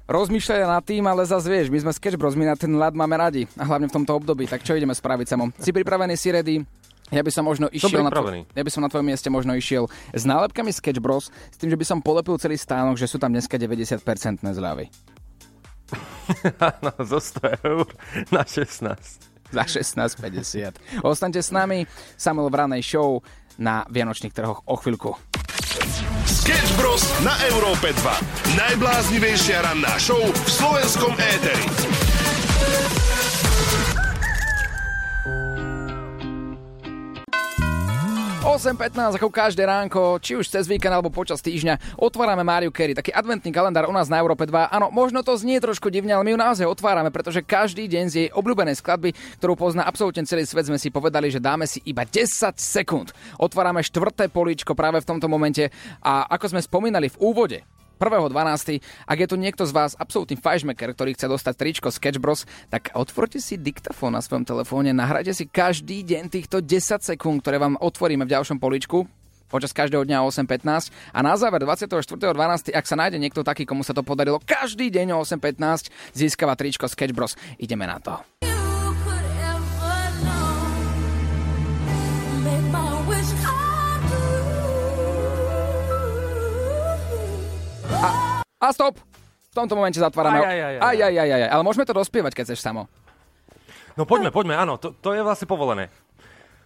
rozmýšľať 0.07 0.63
nad 0.63 0.79
tým, 0.87 1.03
ale 1.03 1.27
zase 1.27 1.51
vieš, 1.51 1.67
my 1.67 1.83
sme 1.83 1.91
Sketch 1.91 2.15
Bros, 2.15 2.39
my 2.39 2.47
na 2.47 2.55
ten 2.55 2.71
ľad 2.71 2.95
máme 2.95 3.19
radi. 3.19 3.43
A 3.59 3.67
hlavne 3.67 3.91
v 3.91 3.95
tomto 3.99 4.15
období. 4.15 4.47
Tak 4.47 4.63
čo 4.63 4.79
ideme 4.79 4.95
spraviť, 4.95 5.27
Samo? 5.27 5.51
Si 5.59 5.75
pripravený, 5.75 6.15
si 6.15 6.31
ready? 6.31 6.63
Ja 7.13 7.21
by 7.21 7.29
som 7.29 7.45
možno 7.45 7.69
išiel 7.69 8.01
na 8.01 8.09
pripravený. 8.09 8.49
ja 8.49 8.63
by 8.65 8.71
som 8.73 8.81
na 8.81 8.89
tvojom 8.89 9.05
mieste 9.05 9.29
možno 9.29 9.53
išiel 9.53 9.85
s 10.09 10.23
nálepkami 10.25 10.71
Sketch 10.73 11.03
Bros, 11.03 11.29
s 11.29 11.57
tým, 11.59 11.69
že 11.69 11.77
by 11.77 11.85
som 11.85 11.99
polepil 12.01 12.39
celý 12.41 12.57
stánok, 12.57 12.97
že 12.97 13.11
sú 13.11 13.21
tam 13.21 13.29
dneska 13.29 13.59
90% 13.59 14.01
zľavy. 14.41 14.89
Áno, 16.73 16.91
zo 17.03 17.19
100 17.21 17.61
eur 17.61 17.85
na 18.33 18.41
16. 18.41 19.34
Za 19.55 19.63
16,50. 19.63 20.99
Ostaňte 20.99 21.39
s 21.39 21.55
nami, 21.55 21.87
Samuel 22.19 22.51
v 22.51 22.55
ranej 22.59 22.83
show 22.83 23.23
na 23.55 23.87
Vianočných 23.87 24.35
trhoch 24.35 24.67
o 24.67 24.75
chvíľku. 24.75 25.15
Sketch 26.27 26.75
Bros. 26.75 27.07
na 27.23 27.39
Európe 27.55 27.95
2. 27.95 28.59
Najbláznivejšia 28.59 29.63
ranná 29.63 29.95
show 29.95 30.19
v 30.19 30.49
slovenskom 30.51 31.15
éteri. 31.15 32.04
8.15 38.45 39.17
ako 39.17 39.33
každé 39.33 39.65
ránko, 39.65 40.21
či 40.21 40.37
už 40.37 40.45
cez 40.45 40.69
víkend 40.69 40.93
alebo 40.93 41.09
počas 41.09 41.41
týždňa, 41.41 41.97
otvárame 41.97 42.45
Mariu 42.45 42.69
Carey, 42.69 42.93
taký 42.93 43.09
adventný 43.09 43.49
kalendár 43.49 43.89
u 43.89 43.93
nás 43.97 44.05
na 44.05 44.21
Európe 44.21 44.45
2. 44.45 44.69
Áno, 44.69 44.93
možno 44.93 45.25
to 45.25 45.33
znie 45.33 45.57
trošku 45.57 45.89
divne, 45.89 46.13
ale 46.13 46.21
my 46.21 46.37
ju 46.37 46.37
naozaj 46.37 46.69
otvárame, 46.69 47.09
pretože 47.09 47.41
každý 47.41 47.89
deň 47.89 48.05
z 48.05 48.13
jej 48.13 48.29
obľúbenej 48.29 48.77
skladby, 48.77 49.17
ktorú 49.41 49.57
pozná 49.57 49.89
absolútne 49.89 50.29
celý 50.29 50.45
svet, 50.45 50.69
sme 50.69 50.77
si 50.77 50.93
povedali, 50.93 51.33
že 51.33 51.41
dáme 51.41 51.65
si 51.65 51.81
iba 51.89 52.05
10 52.05 52.53
sekúnd. 52.53 53.17
Otvárame 53.41 53.81
štvrté 53.81 54.29
políčko 54.29 54.77
práve 54.77 55.01
v 55.01 55.09
tomto 55.09 55.25
momente 55.25 55.73
a 56.05 56.29
ako 56.29 56.53
sme 56.53 56.61
spomínali 56.61 57.09
v 57.09 57.17
úvode, 57.25 57.65
1.12. 57.97 58.81
Ak 59.07 59.17
je 59.17 59.27
tu 59.27 59.35
niekto 59.39 59.63
z 59.63 59.71
vás 59.71 59.95
absolútny 59.95 60.35
fajšmeker, 60.35 60.91
ktorý 60.95 61.15
chce 61.15 61.31
dostať 61.31 61.53
tričko 61.55 61.87
Sketch 61.91 62.19
Bros, 62.19 62.43
tak 62.69 62.91
otvorte 62.93 63.39
si 63.39 63.55
diktafón 63.55 64.15
na 64.15 64.21
svojom 64.21 64.43
telefóne, 64.43 64.91
nahrajte 64.91 65.31
si 65.31 65.45
každý 65.47 66.03
deň 66.03 66.31
týchto 66.31 66.59
10 66.59 67.01
sekúnd, 67.01 67.43
ktoré 67.43 67.59
vám 67.59 67.79
otvoríme 67.79 68.27
v 68.27 68.33
ďalšom 68.35 68.59
poličku 68.59 69.07
počas 69.45 69.71
každého 69.71 70.03
dňa 70.03 70.25
o 70.25 70.29
8.15 70.33 70.91
a 71.13 71.19
na 71.21 71.37
záver 71.37 71.63
24.12. 71.63 72.73
ak 72.73 72.85
sa 72.85 72.95
nájde 72.97 73.21
niekto 73.21 73.45
taký, 73.45 73.63
komu 73.63 73.85
sa 73.85 73.93
to 73.93 74.01
podarilo 74.01 74.41
každý 74.41 74.89
deň 74.89 75.15
o 75.15 75.23
8.15, 75.23 75.93
získava 76.11 76.57
tričko 76.57 76.89
Sketch 76.89 77.15
Bros. 77.15 77.37
Ideme 77.61 77.85
na 77.87 78.01
to. 78.01 78.19
A 88.59 88.71
stop! 88.71 88.99
V 89.51 89.53
tomto 89.55 89.75
momente 89.75 89.99
zatvárame. 89.99 90.39
Aj, 90.39 90.47
aj, 90.47 90.59
aj, 90.59 90.75
aj. 90.75 90.83
aj, 90.83 90.97
aj, 90.99 91.15
aj, 91.15 91.31
aj. 91.31 91.49
Ale 91.51 91.63
môžeme 91.63 91.87
to 91.87 91.95
dospievať, 91.95 92.31
keď 92.35 92.43
chceš 92.51 92.59
samo. 92.59 92.91
No 93.95 94.03
poďme, 94.03 94.27
poďme, 94.31 94.59
áno, 94.59 94.75
to, 94.75 94.91
to 94.99 95.15
je 95.15 95.23
vlastne 95.23 95.47
povolené. 95.47 95.87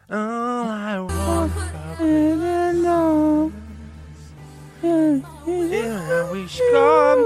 All 0.09 0.65
I 0.65 0.97
want 1.05 1.53
I 4.81 6.25
wish 6.33 6.57
come 6.73 7.21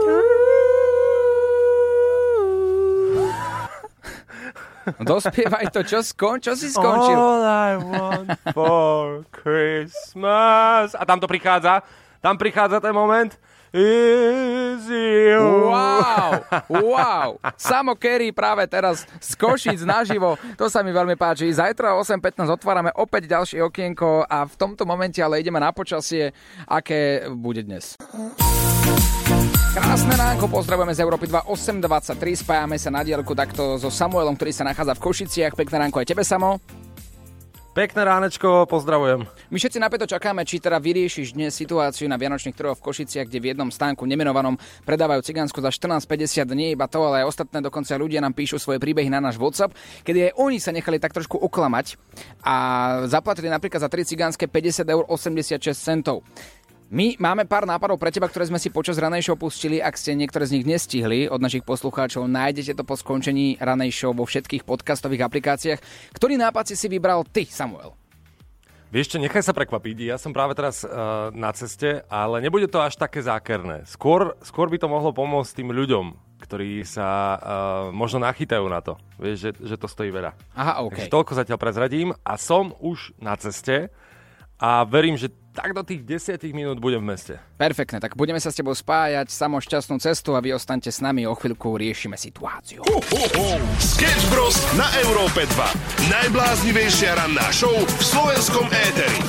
Dospievaj 5.00 5.72
to, 5.72 5.88
čo, 5.88 6.04
skon, 6.04 6.44
čo 6.44 6.60
si 6.60 6.68
skončil? 6.68 7.16
All 7.16 7.40
I 7.40 7.80
want 7.80 8.36
for 8.52 9.24
Christmas. 9.32 10.92
A 10.92 11.08
tam 11.08 11.24
to 11.24 11.28
prichádza. 11.32 11.88
Tam 12.20 12.36
prichádza 12.36 12.84
ten 12.84 12.92
moment. 12.92 13.32
Is 13.74 14.86
you. 14.86 15.42
Wow, 15.74 16.46
wow. 16.70 17.30
Samo 17.58 17.98
Kerry 17.98 18.30
práve 18.30 18.70
teraz 18.70 19.02
z 19.18 19.34
Košic 19.34 19.82
naživo. 19.82 20.38
To 20.62 20.70
sa 20.70 20.86
mi 20.86 20.94
veľmi 20.94 21.18
páči. 21.18 21.50
Zajtra 21.50 21.98
o 21.98 22.06
8.15 22.06 22.54
otvárame 22.54 22.94
opäť 22.94 23.26
ďalšie 23.34 23.66
okienko 23.66 24.30
a 24.30 24.46
v 24.46 24.56
tomto 24.62 24.86
momente 24.86 25.26
ale 25.26 25.42
ideme 25.42 25.58
na 25.58 25.74
počasie, 25.74 26.38
aké 26.70 27.26
bude 27.34 27.66
dnes. 27.66 27.98
Krásne 29.74 30.22
ránko, 30.22 30.54
pozdravujeme 30.54 30.94
z 30.94 31.02
Európy 31.02 31.26
2 31.34 31.50
8.23, 31.50 32.46
spájame 32.46 32.78
sa 32.78 32.94
na 32.94 33.02
dielku 33.02 33.34
takto 33.34 33.82
so 33.82 33.90
Samuelom, 33.90 34.38
ktorý 34.38 34.54
sa 34.54 34.70
nachádza 34.70 34.94
v 34.94 35.02
Košiciach. 35.02 35.58
Pekné 35.58 35.82
ránko 35.82 35.98
aj 35.98 36.14
tebe, 36.14 36.22
Samo. 36.22 36.62
Pekné 37.74 38.06
ránečko, 38.06 38.70
pozdravujem. 38.70 39.26
My 39.50 39.58
všetci 39.58 39.82
napäto 39.82 40.06
čakáme, 40.06 40.46
či 40.46 40.62
teda 40.62 40.78
vyriešiš 40.78 41.34
dnes 41.34 41.58
situáciu 41.58 42.06
na 42.06 42.22
Vianočných 42.22 42.54
trhoch 42.54 42.78
v 42.78 42.86
Košiciach, 42.86 43.26
kde 43.26 43.42
v 43.42 43.50
jednom 43.50 43.74
stánku 43.74 44.06
nemenovanom 44.06 44.62
predávajú 44.86 45.26
cigánsku 45.26 45.58
za 45.58 45.74
14,50. 45.74 46.54
Nie 46.54 46.78
iba 46.78 46.86
to, 46.86 47.02
ale 47.02 47.26
aj 47.26 47.34
ostatné 47.34 47.66
dokonca 47.66 47.98
ľudia 47.98 48.22
nám 48.22 48.38
píšu 48.38 48.62
svoje 48.62 48.78
príbehy 48.78 49.10
na 49.10 49.18
náš 49.18 49.42
WhatsApp, 49.42 49.74
kedy 50.06 50.30
aj 50.30 50.32
oni 50.38 50.62
sa 50.62 50.70
nechali 50.70 51.02
tak 51.02 51.18
trošku 51.18 51.34
oklamať 51.34 51.98
a 52.46 52.56
zaplatili 53.10 53.50
napríklad 53.50 53.82
za 53.82 53.90
3 53.90 54.06
cigánske 54.06 54.46
50 54.46 54.94
eur 54.94 55.10
86 55.10 55.74
centov. 55.74 56.22
My 56.94 57.18
máme 57.18 57.50
pár 57.50 57.66
nápadov 57.66 57.98
pre 57.98 58.14
teba, 58.14 58.30
ktoré 58.30 58.54
sme 58.54 58.62
si 58.62 58.70
počas 58.70 59.02
ranej 59.02 59.26
show 59.26 59.34
pustili. 59.34 59.82
Ak 59.82 59.98
ste 59.98 60.14
niektoré 60.14 60.46
z 60.46 60.62
nich 60.62 60.66
nestihli 60.70 61.26
od 61.26 61.42
našich 61.42 61.66
poslucháčov, 61.66 62.30
nájdete 62.30 62.78
to 62.78 62.86
po 62.86 62.94
skončení 62.94 63.58
ranej 63.58 63.90
show 63.90 64.14
vo 64.14 64.30
všetkých 64.30 64.62
podcastových 64.62 65.26
aplikáciách. 65.26 65.82
Ktorý 66.14 66.38
nápad 66.38 66.70
si 66.70 66.78
si 66.78 66.86
vybral 66.86 67.26
ty, 67.26 67.50
Samuel? 67.50 67.98
Vieš 68.94 69.10
čo, 69.10 69.18
nechaj 69.18 69.42
sa 69.42 69.58
prekvapiť. 69.58 70.14
Ja 70.14 70.22
som 70.22 70.38
práve 70.38 70.54
teraz 70.54 70.86
uh, 70.86 71.34
na 71.34 71.50
ceste, 71.58 72.06
ale 72.14 72.46
nebude 72.46 72.70
to 72.70 72.78
až 72.78 72.94
také 72.94 73.26
zákerné. 73.26 73.90
Skôr, 73.90 74.38
skôr 74.46 74.70
by 74.70 74.78
to 74.78 74.86
mohlo 74.86 75.10
pomôcť 75.10 75.66
tým 75.66 75.74
ľuďom, 75.74 76.14
ktorí 76.46 76.86
sa 76.86 77.10
uh, 77.10 77.38
možno 77.90 78.22
nachytajú 78.22 78.70
na 78.70 78.86
to. 78.86 79.02
Vieš, 79.18 79.38
že, 79.42 79.52
že 79.66 79.82
to 79.82 79.90
stojí 79.90 80.14
veľa. 80.14 80.38
Aha, 80.54 80.86
OK. 80.86 80.94
Takže 80.94 81.10
toľko 81.10 81.42
zatiaľ 81.42 81.58
prezradím 81.58 82.14
a 82.22 82.38
som 82.38 82.70
už 82.78 83.18
na 83.18 83.34
ceste 83.34 83.90
a 84.62 84.86
verím, 84.86 85.18
že 85.18 85.34
tak 85.54 85.78
do 85.78 85.86
tých 85.86 86.02
10 86.02 86.42
minút 86.52 86.82
budem 86.82 87.00
v 87.06 87.14
meste. 87.14 87.34
Perfektne, 87.62 88.02
tak 88.02 88.18
budeme 88.18 88.42
sa 88.42 88.50
s 88.50 88.58
tebou 88.58 88.74
spájať, 88.74 89.30
samo 89.30 89.62
šťastnú 89.62 90.02
cestu 90.02 90.34
a 90.34 90.42
vy 90.42 90.58
ostaňte 90.58 90.90
s 90.90 91.00
nami, 91.00 91.30
o 91.30 91.38
chvíľku 91.38 91.78
riešime 91.78 92.18
situáciu. 92.18 92.82
Sketch 93.78 94.26
Bros. 94.34 94.58
na 94.74 94.90
Európe 95.06 95.46
2. 95.46 96.10
Najbláznivejšia 96.10 97.14
ranná 97.14 97.48
show 97.54 97.72
v 97.72 98.02
slovenskom 98.02 98.66
éteri. 98.74 99.22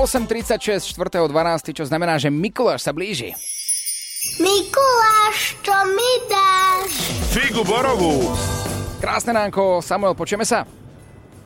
8.36, 0.00 0.96
4.12., 0.96 1.76
čo 1.76 1.84
znamená, 1.84 2.16
že 2.16 2.32
Mikuláš 2.32 2.88
sa 2.88 2.96
blíži. 2.96 3.36
Mikuláš, 4.40 5.60
čo 5.60 5.76
mi 5.92 6.12
dáš? 6.24 6.88
Figu 7.36 7.60
borovú. 7.60 8.32
Krásne 8.96 9.36
ránko, 9.36 9.84
Samuel, 9.84 10.16
počujeme 10.16 10.48
sa? 10.48 10.64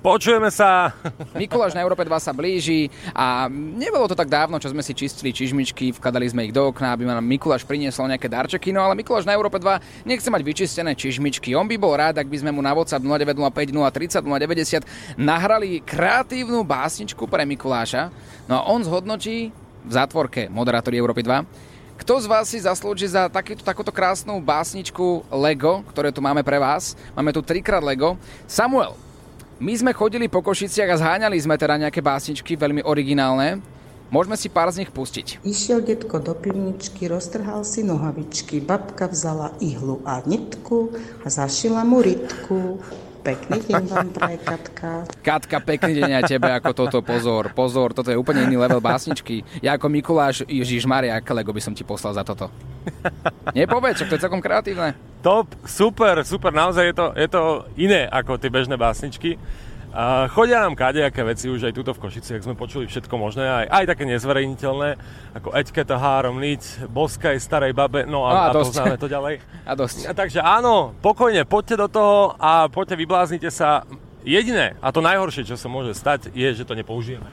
Počujeme 0.04 0.52
sa. 0.52 0.92
Mikuláš 1.32 1.72
na 1.72 1.80
Európe 1.80 2.04
2 2.04 2.12
sa 2.20 2.36
blíži 2.36 2.92
a 3.16 3.48
nebolo 3.48 4.04
to 4.04 4.12
tak 4.12 4.28
dávno, 4.28 4.60
čo 4.60 4.68
sme 4.68 4.84
si 4.84 4.92
čistili 4.92 5.32
čižmičky, 5.32 5.96
vkladali 5.96 6.28
sme 6.28 6.44
ich 6.44 6.52
do 6.52 6.68
okna, 6.68 6.92
aby 6.92 7.08
nám 7.08 7.24
Mikuláš 7.24 7.64
priniesol 7.64 8.12
nejaké 8.12 8.28
darčeky, 8.28 8.68
no 8.68 8.84
ale 8.84 9.00
Mikuláš 9.00 9.24
na 9.24 9.32
Európe 9.32 9.56
2 9.56 10.04
nechce 10.04 10.28
mať 10.28 10.44
vyčistené 10.44 10.92
čižmičky. 10.92 11.56
On 11.56 11.64
by 11.64 11.80
bol 11.80 11.96
rád, 11.96 12.20
ak 12.20 12.28
by 12.28 12.36
sme 12.36 12.52
mu 12.52 12.60
na 12.60 12.76
WhatsApp 12.76 13.00
0905 13.00 13.72
030 13.72 14.28
090 14.28 15.16
nahrali 15.16 15.80
kreatívnu 15.80 16.60
básničku 16.68 17.24
pre 17.24 17.48
Mikuláša. 17.48 18.12
No 18.44 18.60
a 18.60 18.68
on 18.68 18.84
zhodnotí 18.84 19.56
v 19.88 19.92
zátvorke 19.92 20.52
moderátori 20.52 21.00
Európy 21.00 21.24
2, 21.24 21.96
Kto 22.04 22.20
z 22.20 22.26
vás 22.28 22.52
si 22.52 22.60
zaslúži 22.60 23.08
za 23.08 23.32
takýto, 23.32 23.64
takúto 23.64 23.88
krásnu 23.88 24.36
básničku 24.36 25.24
Lego, 25.32 25.80
ktoré 25.88 26.12
tu 26.12 26.20
máme 26.20 26.44
pre 26.44 26.60
vás? 26.60 26.92
Máme 27.16 27.32
tu 27.32 27.40
trikrát 27.40 27.80
Lego. 27.80 28.18
Samuel, 28.50 28.98
my 29.62 29.72
sme 29.78 29.94
chodili 29.94 30.26
po 30.26 30.42
Košiciach 30.42 30.90
a 30.90 31.00
zháňali 31.00 31.38
sme 31.38 31.54
teda 31.54 31.78
nejaké 31.78 32.02
básničky, 32.02 32.58
veľmi 32.58 32.82
originálne. 32.82 33.62
Môžeme 34.10 34.34
si 34.38 34.50
pár 34.50 34.70
z 34.70 34.82
nich 34.82 34.90
pustiť. 34.90 35.42
Išiel 35.42 35.82
detko 35.82 36.22
do 36.22 36.34
pivničky, 36.34 37.06
roztrhal 37.06 37.62
si 37.66 37.82
nohavičky. 37.86 38.62
Babka 38.62 39.10
vzala 39.10 39.54
ihlu 39.58 40.02
a 40.06 40.22
nitku 40.22 40.94
a 41.22 41.26
zašila 41.30 41.82
mu 41.82 42.02
rytku. 42.02 42.78
Pekný 43.24 43.56
deň 43.64 43.84
vám 43.88 44.08
praje 44.12 44.37
Katka. 44.44 44.90
Katka, 45.24 45.56
pekný 45.64 45.96
deň 45.96 46.10
aj 46.20 46.24
tebe 46.28 46.52
ako 46.52 46.76
toto, 46.76 47.00
pozor, 47.00 47.56
pozor, 47.56 47.96
toto 47.96 48.12
je 48.12 48.20
úplne 48.20 48.44
iný 48.44 48.60
level 48.60 48.84
básničky. 48.84 49.40
Ja 49.64 49.80
ako 49.80 49.88
Mikuláš, 49.88 50.44
Ježiš 50.44 50.84
Maria, 50.84 51.16
aké 51.16 51.32
Lego 51.32 51.48
by 51.56 51.64
som 51.64 51.72
ti 51.72 51.88
poslal 51.88 52.12
za 52.12 52.20
toto. 52.20 52.52
Nepoveď, 53.56 53.96
čo 53.96 54.04
to 54.04 54.20
je 54.20 54.28
celkom 54.28 54.44
kreatívne. 54.44 54.92
Top, 55.24 55.48
super, 55.64 56.20
super, 56.20 56.52
naozaj 56.52 56.92
je 56.92 56.94
to, 57.00 57.06
je 57.16 57.28
to 57.32 57.42
iné 57.80 58.04
ako 58.12 58.37
tie 58.37 58.52
bežné 58.52 58.76
básničky. 58.76 59.40
A 59.94 60.26
chodia 60.26 60.59
nám 60.59 60.74
kadejaké 60.74 61.22
veci 61.22 61.46
už 61.46 61.70
aj 61.70 61.74
tuto 61.78 61.94
v 61.94 62.02
Košiciach, 62.02 62.42
sme 62.42 62.59
počuli 62.59 62.90
všetko 62.90 63.14
možné, 63.14 63.46
aj, 63.46 63.66
aj 63.70 63.85
také 63.94 64.02
nezverejniteľné, 64.11 64.90
ako 65.38 65.54
Eďke 65.54 65.87
to 65.87 65.94
három 65.94 66.42
niť, 66.42 66.90
boskaj 66.90 67.38
starej 67.38 67.78
babe, 67.78 68.02
no 68.02 68.26
a, 68.26 68.30
A, 68.35 68.35
a, 68.35 68.44
a 68.50 68.59
poznáme 68.59 68.98
to 68.98 69.07
ďalej. 69.07 69.38
A 69.70 69.72
dosť. 69.78 70.11
A 70.11 70.12
takže 70.12 70.42
áno, 70.42 70.98
pokojne, 70.98 71.46
poďte 71.46 71.78
do 71.78 71.88
toho 71.88 72.35
a 72.42 72.66
poďte 72.66 72.98
vybláznite 72.98 73.48
sa. 73.54 73.87
Jediné 74.24 74.74
a 74.80 74.88
to 74.90 75.04
najhoršie, 75.04 75.44
čo 75.46 75.54
sa 75.54 75.68
môže 75.68 75.92
stať, 75.94 76.33
je, 76.33 76.48
že 76.57 76.64
to 76.64 76.74
nepoužijeme. 76.74 77.28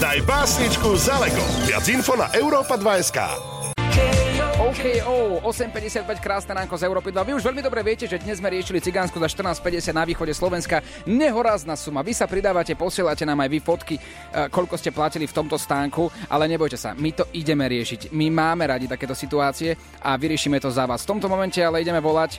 Daj 0.00 0.18
básničku 0.24 0.96
za 0.96 1.20
Lego. 1.20 1.44
Viac 1.68 1.84
info 1.92 2.16
na 2.16 2.32
Europa2.sk. 2.32 3.18
OKO, 4.58 5.38
8.55, 5.46 6.18
krásne 6.18 6.50
ránko 6.50 6.74
z 6.74 6.90
Európy 6.90 7.14
2. 7.14 7.30
Vy 7.30 7.32
už 7.38 7.46
veľmi 7.46 7.62
dobre 7.62 7.78
viete, 7.86 8.10
že 8.10 8.18
dnes 8.18 8.42
sme 8.42 8.50
riešili 8.50 8.82
Cigánsku 8.82 9.14
za 9.14 9.30
14.50 9.30 9.94
na 9.94 10.02
východe 10.02 10.34
Slovenska. 10.34 10.82
Nehorázna 11.06 11.78
suma. 11.78 12.02
Vy 12.02 12.10
sa 12.18 12.26
pridávate, 12.26 12.74
posielate 12.74 13.22
nám 13.22 13.38
aj 13.46 13.54
vy 13.54 13.58
fotky, 13.62 13.94
e, 13.94 14.02
koľko 14.50 14.74
ste 14.74 14.90
platili 14.90 15.30
v 15.30 15.36
tomto 15.38 15.54
stánku, 15.54 16.10
ale 16.26 16.50
nebojte 16.50 16.74
sa, 16.74 16.90
my 16.98 17.14
to 17.14 17.30
ideme 17.38 17.70
riešiť. 17.70 18.10
My 18.10 18.34
máme 18.34 18.66
radi 18.66 18.90
takéto 18.90 19.14
situácie 19.14 19.78
a 20.02 20.18
vyriešime 20.18 20.58
to 20.58 20.74
za 20.74 20.90
vás. 20.90 21.06
V 21.06 21.14
tomto 21.14 21.30
momente 21.30 21.62
ale 21.62 21.78
ideme 21.78 22.02
volať 22.02 22.30
e, 22.34 22.38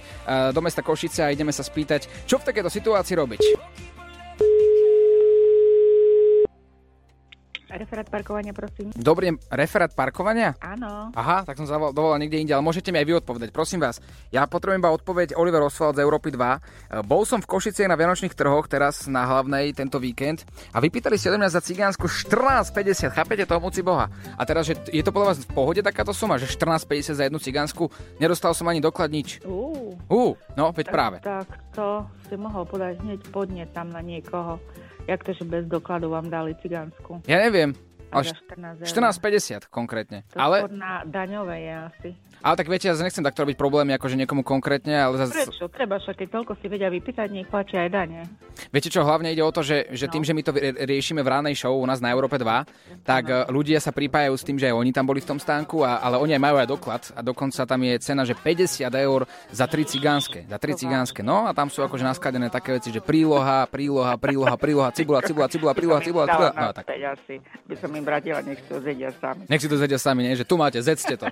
do 0.52 0.60
mesta 0.60 0.84
Košice 0.84 1.24
a 1.24 1.32
ideme 1.32 1.56
sa 1.56 1.64
spýtať, 1.64 2.28
čo 2.28 2.36
v 2.36 2.52
takéto 2.52 2.68
situácii 2.68 3.16
robiť. 3.16 3.42
Referát 7.70 8.10
parkovania, 8.10 8.50
prosím. 8.50 8.90
Dobrý 8.98 9.30
referát 9.54 9.94
parkovania? 9.94 10.58
Áno. 10.58 11.14
Aha, 11.14 11.46
tak 11.46 11.54
som 11.54 11.70
zavolal, 11.70 11.94
dovolal 11.94 12.18
niekde 12.18 12.42
inde, 12.42 12.50
ale 12.50 12.66
môžete 12.66 12.90
mi 12.90 12.98
aj 12.98 13.06
vy 13.06 13.14
odpovedať. 13.22 13.54
Prosím 13.54 13.86
vás, 13.86 14.02
ja 14.34 14.50
potrebujem 14.50 14.82
iba 14.82 14.90
odpoveď 14.90 15.38
Oliver 15.38 15.62
Oswald 15.62 15.94
z 15.94 16.02
Európy 16.02 16.34
2. 16.34 16.40
E, 16.40 16.60
Bol 17.06 17.30
som 17.30 17.38
v 17.38 17.46
Košiciach 17.46 17.86
na 17.86 17.94
Vianočných 17.94 18.34
trhoch 18.34 18.66
teraz 18.66 19.06
na 19.06 19.22
hlavnej 19.30 19.70
tento 19.78 20.02
víkend 20.02 20.50
a 20.74 20.82
vypýtali 20.82 21.14
ste 21.14 21.30
odo 21.30 21.46
mňa 21.46 21.54
za 21.54 21.62
cigánsku 21.62 22.10
14,50. 22.10 23.14
Chápete 23.14 23.46
to, 23.46 23.62
moci 23.62 23.86
Boha? 23.86 24.10
A 24.34 24.42
teraz, 24.50 24.66
že 24.66 24.74
je 24.90 25.06
to 25.06 25.14
podľa 25.14 25.38
vás 25.38 25.40
v 25.46 25.54
pohode 25.54 25.82
takáto 25.86 26.10
suma, 26.10 26.42
že 26.42 26.50
14,50 26.50 27.22
za 27.22 27.24
jednu 27.30 27.38
cigánsku? 27.38 27.86
Nedostal 28.18 28.58
som 28.58 28.66
ani 28.66 28.82
doklad 28.82 29.14
nič. 29.14 29.46
Ú, 29.46 29.94
Ú, 30.10 30.34
no, 30.58 30.74
veď 30.74 30.90
práve. 30.90 31.18
tak 31.22 31.46
to 31.78 32.02
si 32.26 32.34
mohol 32.34 32.66
podať 32.66 32.98
hneď 33.06 33.20
podnet 33.30 33.70
tam 33.78 33.94
na 33.94 34.02
niekoho. 34.02 34.58
Jak 35.10 35.26
to, 35.26 35.34
že 35.34 35.42
bez 35.42 35.66
dokladu 35.66 36.14
vám 36.14 36.30
dali 36.30 36.54
cigánsku? 36.62 37.26
Ja 37.26 37.42
neviem. 37.42 37.74
A 38.10 38.22
Ale 38.22 38.24
za 38.26 38.36
14 38.42 38.82
eur. 38.82 39.70
14,50 39.70 39.70
konkrétne. 39.70 40.26
To 40.34 40.42
Ale, 40.42 40.66
na 40.74 41.06
daňové 41.06 41.58
je 41.62 41.74
asi. 41.78 42.10
ale 42.42 42.56
tak 42.58 42.68
viete, 42.72 42.90
ja 42.90 42.98
nechcem 42.98 43.22
takto 43.22 43.46
robiť 43.46 43.54
problémy 43.54 43.94
akože 43.94 44.18
niekomu 44.18 44.42
konkrétne, 44.42 44.98
ale 44.98 45.22
zase... 45.22 45.46
Prečo? 45.46 45.70
Treba 45.70 46.02
však, 46.02 46.16
keď 46.18 46.28
toľko 46.34 46.54
si 46.58 46.66
vedia 46.72 46.90
vypýtať, 46.90 47.28
nech 47.30 47.46
platia 47.52 47.86
aj 47.86 47.90
dane. 47.94 48.20
Viete 48.74 48.90
čo, 48.90 49.06
hlavne 49.06 49.30
ide 49.30 49.46
o 49.46 49.52
to, 49.54 49.62
že, 49.62 49.94
že 49.94 50.10
tým, 50.10 50.26
že 50.26 50.34
my 50.34 50.42
to 50.42 50.52
rie- 50.56 50.74
riešime 50.74 51.22
v 51.22 51.30
ránej 51.30 51.56
show 51.60 51.76
u 51.78 51.86
nás 51.86 52.02
na 52.02 52.10
Európe 52.10 52.42
2, 52.42 53.06
tak 53.06 53.30
e, 53.30 53.46
ľudia 53.54 53.78
sa 53.78 53.94
pripájajú 53.94 54.36
s 54.36 54.44
tým, 54.48 54.58
že 54.58 54.72
aj 54.72 54.76
oni 54.76 54.92
tam 54.96 55.06
boli 55.06 55.22
v 55.22 55.30
tom 55.30 55.40
stánku, 55.40 55.86
a, 55.86 56.02
ale 56.02 56.18
oni 56.18 56.34
aj 56.36 56.42
majú 56.42 56.56
aj 56.58 56.68
doklad 56.68 57.04
a 57.14 57.22
dokonca 57.22 57.62
tam 57.68 57.80
je 57.86 57.94
cena, 58.02 58.24
že 58.26 58.34
50 58.34 58.90
eur 58.90 59.30
za 59.54 59.70
tri 59.70 59.86
cigánske. 59.86 60.50
Za 60.50 60.58
tri 60.58 60.74
cigánske. 60.74 61.22
No 61.22 61.46
a 61.46 61.54
tam 61.54 61.70
sú 61.70 61.86
akože 61.86 62.08
naskladené 62.08 62.50
také 62.50 62.74
veci, 62.80 62.90
že 62.90 63.04
príloha, 63.04 63.68
príloha, 63.70 64.16
príloha, 64.18 64.56
príloha, 64.56 64.90
cibula, 64.96 65.20
cibula, 65.22 65.46
cibula, 65.52 65.72
príloha, 65.76 66.00
cibula, 66.02 66.26
cibula. 66.26 66.52
No, 66.56 66.72
tak. 66.72 66.88
Asi. 66.90 67.40
By 67.68 67.76
som 67.80 67.92
im 68.00 68.06
vratila, 68.08 68.40
nech 68.40 68.64
si 68.64 68.68
to 68.72 68.80
zedia 68.80 69.12
sami. 69.12 69.44
Nech 69.46 69.62
si 69.62 69.68
to 69.68 69.76
zedia 69.76 70.00
sami, 70.00 70.24
nie? 70.24 70.40
Že 70.40 70.48
tu 70.48 70.56
máte, 70.56 70.80
zedzte 70.80 71.20
to. 71.20 71.28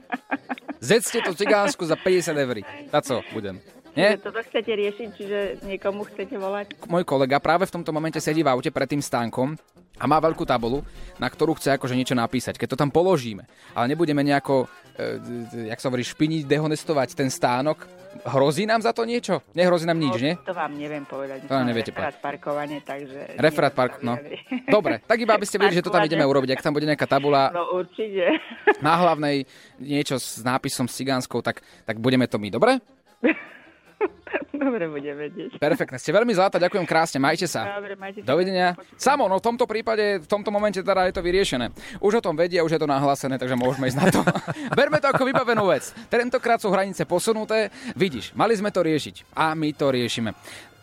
Zedzte 0.77 1.23
to 1.25 1.34
cigánsku 1.34 1.82
za 1.88 1.97
50 1.97 2.38
eur. 2.38 2.62
Tá 2.93 3.01
co, 3.01 3.25
budem. 3.34 3.58
Nie? 3.97 4.13
Čiže 4.13 4.25
toto 4.30 4.39
chcete 4.45 4.71
riešiť, 4.77 5.10
čiže 5.17 5.39
niekomu 5.65 6.06
chcete 6.06 6.38
volať? 6.38 6.77
môj 6.86 7.01
kolega 7.01 7.41
práve 7.41 7.65
v 7.65 7.73
tomto 7.82 7.89
momente 7.89 8.21
sedí 8.21 8.45
v 8.45 8.53
aute 8.53 8.69
pred 8.69 8.86
tým 8.86 9.01
stánkom 9.01 9.58
a 9.97 10.03
má 10.05 10.17
veľkú 10.21 10.45
tabulu, 10.45 10.86
na 11.17 11.27
ktorú 11.27 11.57
chce 11.57 11.73
akože 11.75 11.97
niečo 11.97 12.13
napísať. 12.13 12.55
Keď 12.55 12.73
to 12.73 12.77
tam 12.77 12.93
položíme, 12.93 13.43
ale 13.73 13.86
nebudeme 13.89 14.21
nejako, 14.21 14.69
e, 14.93 15.67
jak 15.67 15.81
sa 15.81 15.89
hovorí, 15.89 16.05
špiniť, 16.05 16.45
dehonestovať 16.45 17.17
ten 17.17 17.29
stánok, 17.33 17.89
hrozí 18.25 18.65
nám 18.65 18.81
za 18.81 18.93
to 18.93 19.03
niečo? 19.03 19.41
Nehrozí 19.53 19.86
nám 19.86 19.97
nič, 19.97 20.15
nie? 20.21 20.33
To 20.45 20.53
vám 20.53 20.73
neviem 20.73 21.05
povedať. 21.05 21.45
To 21.45 21.53
Mám 21.53 21.69
neviete 21.69 21.91
referát 21.93 22.17
parkovanie, 22.17 22.79
takže... 22.81 23.38
Referát 23.38 23.73
park, 23.73 24.01
no. 24.01 24.17
Dobre, 24.77 25.01
tak 25.05 25.17
iba 25.21 25.33
aby 25.38 25.45
ste 25.45 25.57
vedeli, 25.62 25.81
že 25.81 25.86
to 25.86 25.93
tam 25.93 26.05
ideme 26.05 26.25
urobiť. 26.25 26.57
Ak 26.57 26.65
tam 26.65 26.73
bude 26.73 26.86
nejaká 26.89 27.05
tabula 27.05 27.49
No 27.53 27.77
určite. 27.77 28.38
na 28.81 28.97
hlavnej 28.97 29.45
niečo 29.81 30.17
s 30.17 30.41
nápisom 30.41 30.86
s 30.86 30.97
cigánskou, 30.97 31.41
tak, 31.41 31.62
tak 31.86 31.97
budeme 31.97 32.25
to 32.29 32.38
my, 32.38 32.49
dobre? 32.53 32.77
Dobre, 34.67 34.89
budem 34.89 35.15
vedieť. 35.17 35.62
Perfektne, 35.62 35.97
ste 36.01 36.12
veľmi 36.13 36.33
zlatá, 36.33 36.57
ďakujem 36.57 36.86
krásne, 36.86 37.21
majte 37.21 37.45
sa. 37.45 37.77
Dobre, 37.77 37.93
majte 37.97 38.21
sa. 38.21 38.27
Dovidenia. 38.27 38.67
Samo, 38.97 39.29
no 39.29 39.38
v 39.38 39.43
tomto 39.45 39.65
prípade, 39.69 40.21
v 40.21 40.27
tomto 40.27 40.49
momente 40.49 40.81
teda 40.81 41.10
je 41.10 41.13
to 41.15 41.21
vyriešené. 41.21 41.73
Už 42.01 42.19
o 42.19 42.25
tom 42.25 42.33
vedia, 42.33 42.65
už 42.65 42.77
je 42.77 42.81
to 42.81 42.89
nahlásené, 42.89 43.38
takže 43.38 43.57
môžeme 43.57 43.89
ísť 43.89 43.99
na 43.99 44.07
to. 44.10 44.21
Berme 44.77 44.97
to 45.01 45.07
ako 45.10 45.23
vybavenú 45.25 45.69
vec. 45.69 45.93
Tentokrát 46.10 46.62
sú 46.62 46.73
hranice 46.73 47.05
posunuté. 47.05 47.69
Vidíš, 47.93 48.33
mali 48.33 48.53
sme 48.57 48.73
to 48.73 48.81
riešiť. 48.81 49.33
A 49.38 49.53
my 49.53 49.69
to 49.73 49.93
riešime. 49.93 50.33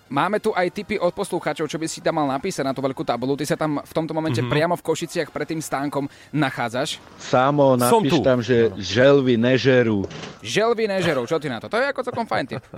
Máme 0.04 0.36
tu 0.36 0.52
aj 0.52 0.68
tipy 0.68 0.96
od 0.96 1.10
poslucháčov, 1.10 1.64
čo 1.64 1.80
by 1.80 1.86
si 1.86 1.98
tam 1.98 2.20
mal 2.20 2.28
napísať 2.28 2.60
na 2.60 2.72
tú 2.72 2.78
veľkú 2.78 3.00
tabulu. 3.02 3.34
Ty 3.34 3.44
sa 3.46 3.56
tam 3.56 3.80
v 3.80 3.92
tomto 3.92 4.12
momente 4.12 4.38
Mhm. 4.38 4.46
mm-hmm. 4.46 4.52
priamo 4.52 4.74
v 4.76 4.84
Košiciach 4.84 5.28
pred 5.28 5.48
tým 5.48 5.60
stánkom 5.60 6.04
nachádzaš. 6.30 7.00
Samo 7.16 7.72
napíš 7.74 8.20
tam, 8.20 8.38
že 8.38 8.68
želvy 8.76 9.34
nežerú. 9.34 10.04
Želvy 10.40 10.84
nežerov, 10.86 11.24
čo 11.24 11.40
ty 11.40 11.48
na 11.48 11.56
to? 11.56 11.66
To 11.66 11.80
je 11.80 11.88
ako 11.88 12.04
celkom 12.04 12.26
fajn 12.26 12.44
tip. 12.46 12.64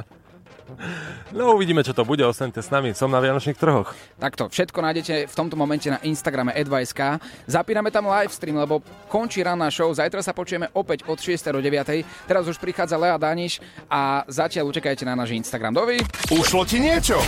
No 1.30 1.54
uvidíme, 1.54 1.86
čo 1.86 1.94
to 1.94 2.02
bude, 2.02 2.22
ostaňte 2.26 2.58
s 2.58 2.70
nami, 2.74 2.90
som 2.90 3.06
na 3.06 3.22
Vianočných 3.22 3.58
trhoch. 3.58 3.94
Takto, 4.18 4.50
všetko 4.50 4.78
nájdete 4.82 5.14
v 5.30 5.34
tomto 5.34 5.54
momente 5.54 5.86
na 5.86 6.02
Instagrame 6.02 6.50
Advice.sk. 6.54 7.22
Zapíname 7.46 7.94
tam 7.94 8.10
live 8.10 8.34
stream, 8.34 8.58
lebo 8.58 8.82
končí 9.06 9.42
ranná 9.46 9.70
show. 9.70 9.86
Zajtra 9.94 10.22
sa 10.22 10.34
počujeme 10.34 10.70
opäť 10.74 11.06
od 11.06 11.18
6. 11.18 11.54
do 11.54 11.60
9. 11.62 12.02
Teraz 12.26 12.44
už 12.50 12.58
prichádza 12.58 12.98
Lea 12.98 13.14
Daniš 13.14 13.62
a 13.86 14.26
zatiaľ 14.26 14.74
učekajte 14.74 15.06
na 15.06 15.14
náš 15.14 15.38
Instagram. 15.38 15.74
Dovi? 15.74 16.02
Ušlo 16.34 16.66
ti 16.66 16.82
niečo? 16.82 17.18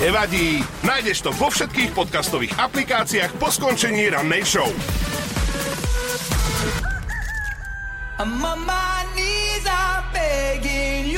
Nevadí, 0.00 0.64
nájdeš 0.86 1.28
to 1.28 1.30
vo 1.36 1.52
všetkých 1.52 1.92
podcastových 1.92 2.56
aplikáciách 2.56 3.36
po 3.36 3.52
skončení 3.52 4.08
rannej 4.08 4.46
show. 4.46 4.68
I'm 8.18 8.42
on 8.42 8.66
my 8.66 9.06
knees, 9.14 9.62
I'm 9.62 10.02
begging 10.10 11.14